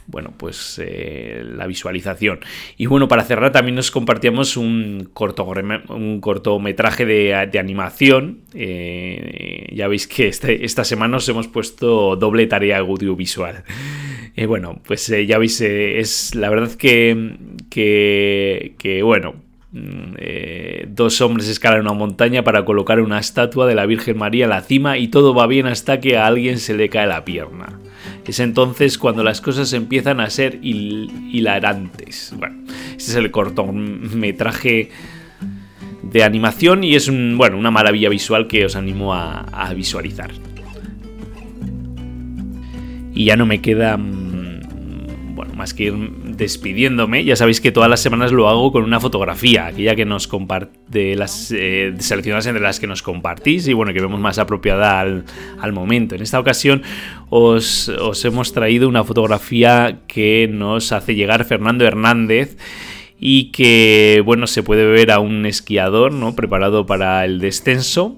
bueno, 0.07 0.33
pues 0.37 0.81
eh, 0.83 1.43
la 1.45 1.67
visualización. 1.67 2.39
Y 2.77 2.87
bueno, 2.87 3.07
para 3.07 3.23
cerrar 3.23 3.51
también 3.51 3.75
nos 3.75 3.91
compartíamos 3.91 4.57
un, 4.57 5.09
corto, 5.13 5.45
un 5.89 6.19
cortometraje 6.19 7.05
de, 7.05 7.59
animación. 7.59 8.41
Eh, 8.53 9.67
ya 9.73 9.87
veis 9.87 10.07
que 10.07 10.27
este, 10.27 10.65
esta 10.65 10.83
semana 10.83 11.13
nos 11.13 11.29
hemos 11.29 11.47
puesto 11.47 12.15
doble 12.15 12.47
tarea 12.47 12.79
audiovisual. 12.79 13.63
Eh, 14.35 14.45
bueno, 14.45 14.81
pues 14.85 15.07
ya 15.07 15.37
veis, 15.37 15.61
es 15.61 16.35
la 16.35 16.49
verdad 16.49 16.71
que, 16.73 17.35
que, 17.69 19.01
bueno, 19.03 19.35
mm, 19.71 20.15
dos 20.87 21.21
hombres 21.21 21.47
escalan 21.47 21.81
una 21.81 21.93
montaña 21.93 22.43
para 22.43 22.65
colocar 22.65 22.99
una 22.99 23.19
estatua 23.19 23.67
de 23.67 23.75
la 23.75 23.85
Virgen 23.85 24.17
María 24.17 24.45
en 24.45 24.49
la 24.49 24.61
cima 24.61 24.97
y 24.97 25.07
todo 25.07 25.33
va 25.33 25.47
bien 25.47 25.67
hasta 25.67 25.99
que 25.99 26.17
a 26.17 26.25
alguien 26.25 26.57
se 26.57 26.73
le 26.73 26.89
cae 26.89 27.07
la 27.07 27.23
pierna. 27.23 27.79
Es 28.25 28.39
entonces 28.39 28.97
cuando 28.97 29.23
las 29.23 29.41
cosas 29.41 29.73
empiezan 29.73 30.19
a 30.19 30.29
ser 30.29 30.59
hilarantes. 30.61 32.33
Bueno, 32.37 32.63
este 32.67 33.11
es 33.11 33.15
el 33.15 33.31
cortometraje 33.31 34.89
de 36.03 36.23
animación 36.23 36.83
y 36.83 36.95
es 36.95 37.11
bueno, 37.35 37.57
una 37.57 37.71
maravilla 37.71 38.09
visual 38.09 38.47
que 38.47 38.65
os 38.65 38.75
animo 38.75 39.13
a 39.13 39.73
visualizar. 39.75 40.31
Y 43.15 43.25
ya 43.25 43.35
no 43.35 43.45
me 43.45 43.61
queda 43.61 43.97
bueno, 43.97 45.53
más 45.55 45.73
que 45.73 45.85
ir 45.85 45.93
despidiéndome, 46.35 47.23
ya 47.23 47.35
sabéis 47.35 47.61
que 47.61 47.71
todas 47.71 47.89
las 47.89 48.01
semanas 48.01 48.31
lo 48.31 48.49
hago 48.49 48.71
con 48.71 48.83
una 48.83 48.99
fotografía, 48.99 49.67
aquella 49.67 49.95
que 49.95 50.05
nos 50.05 50.27
comparte, 50.27 51.15
las 51.15 51.51
eh, 51.51 51.93
seleccionadas 51.99 52.47
entre 52.47 52.61
las 52.61 52.79
que 52.79 52.87
nos 52.87 53.01
compartís 53.01 53.67
y 53.67 53.73
bueno, 53.73 53.93
que 53.93 54.01
vemos 54.01 54.19
más 54.19 54.39
apropiada 54.39 54.99
al, 54.99 55.73
momento. 55.73 56.15
En 56.15 56.21
esta 56.21 56.39
ocasión 56.39 56.83
os, 57.29 57.89
os 57.89 58.23
hemos 58.25 58.53
traído 58.53 58.87
una 58.87 59.03
fotografía 59.03 60.01
que 60.07 60.49
nos 60.51 60.91
hace 60.91 61.15
llegar 61.15 61.45
Fernando 61.45 61.85
Hernández 61.85 62.57
y 63.19 63.51
que 63.51 64.21
bueno 64.25 64.47
se 64.47 64.63
puede 64.63 64.85
ver 64.85 65.11
a 65.11 65.19
un 65.19 65.45
esquiador 65.45 66.11
no 66.11 66.35
preparado 66.35 66.85
para 66.85 67.23
el 67.25 67.39
descenso 67.39 68.17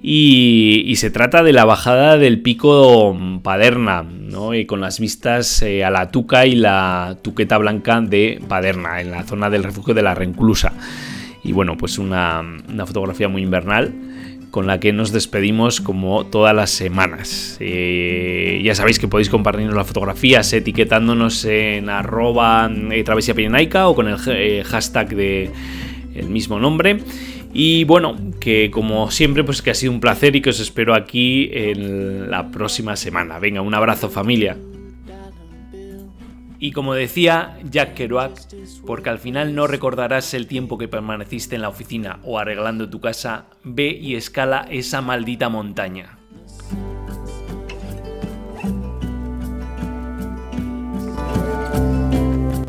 y, 0.00 0.94
se 0.96 1.10
trata 1.10 1.42
de 1.42 1.52
la 1.52 1.64
bajada 1.64 2.18
del 2.18 2.40
pico 2.40 3.16
Paderna, 3.42 4.02
¿no? 4.02 4.54
y 4.54 4.64
con 4.64 4.80
las 4.80 5.00
vistas 5.00 5.62
eh, 5.62 5.84
a 5.84 5.90
la 5.90 6.10
Tuca 6.10 6.46
y 6.46 6.54
la 6.54 7.16
Tuqueta 7.22 7.58
Blanca 7.58 8.00
de 8.00 8.40
Paderna, 8.46 9.00
en 9.00 9.10
la 9.10 9.24
zona 9.24 9.50
del 9.50 9.64
refugio 9.64 9.94
de 9.94 10.02
la 10.02 10.14
Renclusa. 10.14 10.72
Y 11.42 11.52
bueno, 11.52 11.76
pues 11.76 11.98
una, 11.98 12.44
fotografía 12.86 13.28
muy 13.28 13.42
invernal 13.42 13.92
con 14.50 14.66
la 14.66 14.80
que 14.80 14.92
nos 14.92 15.12
despedimos 15.12 15.80
como 15.80 16.26
todas 16.26 16.54
las 16.54 16.70
semanas. 16.70 17.56
Eh, 17.60 18.60
ya 18.64 18.74
sabéis 18.74 18.98
que 18.98 19.08
podéis 19.08 19.28
compartirnos 19.28 19.74
las 19.74 19.86
fotografías 19.86 20.52
etiquetándonos 20.52 21.44
en 21.44 21.90
arroba 21.90 22.70
eh, 22.92 23.04
travesía 23.04 23.34
o 23.86 23.94
con 23.94 24.08
el 24.08 24.64
hashtag 24.64 25.08
de 25.14 25.50
el 26.14 26.28
mismo 26.28 26.58
nombre. 26.58 27.00
Y 27.52 27.84
bueno, 27.84 28.16
que 28.40 28.70
como 28.70 29.10
siempre, 29.10 29.42
pues 29.42 29.62
que 29.62 29.70
ha 29.70 29.74
sido 29.74 29.92
un 29.92 30.00
placer 30.00 30.36
y 30.36 30.42
que 30.42 30.50
os 30.50 30.60
espero 30.60 30.94
aquí 30.94 31.50
en 31.52 32.30
la 32.30 32.50
próxima 32.50 32.96
semana. 32.96 33.38
Venga, 33.38 33.62
un 33.62 33.74
abrazo 33.74 34.10
familia. 34.10 34.56
Y 36.60 36.72
como 36.72 36.94
decía 36.94 37.56
Jack 37.70 37.94
Kerouac, 37.94 38.32
porque 38.84 39.10
al 39.10 39.18
final 39.18 39.54
no 39.54 39.68
recordarás 39.68 40.34
el 40.34 40.48
tiempo 40.48 40.76
que 40.76 40.88
permaneciste 40.88 41.54
en 41.54 41.62
la 41.62 41.68
oficina 41.68 42.18
o 42.24 42.38
arreglando 42.38 42.90
tu 42.90 43.00
casa, 43.00 43.46
ve 43.62 43.90
y 43.90 44.16
escala 44.16 44.66
esa 44.68 45.00
maldita 45.00 45.48
montaña. 45.48 46.18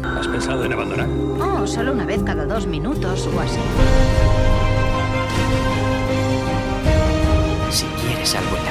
¿Has 0.04 0.28
pensado 0.28 0.65
en 0.65 0.74
abandonar? 0.74 1.08
Oh, 1.42 1.65
solo 1.65 1.94
una 1.94 2.06
vez 2.06 2.22
cada 2.22 2.46
dos 2.46 2.68
minutos 2.68 3.28
o 3.34 3.39
así. 3.39 3.60
Si 7.72 7.86
quieres 8.02 8.36
algo 8.36 8.58
en 8.58 8.66
la 8.66 8.69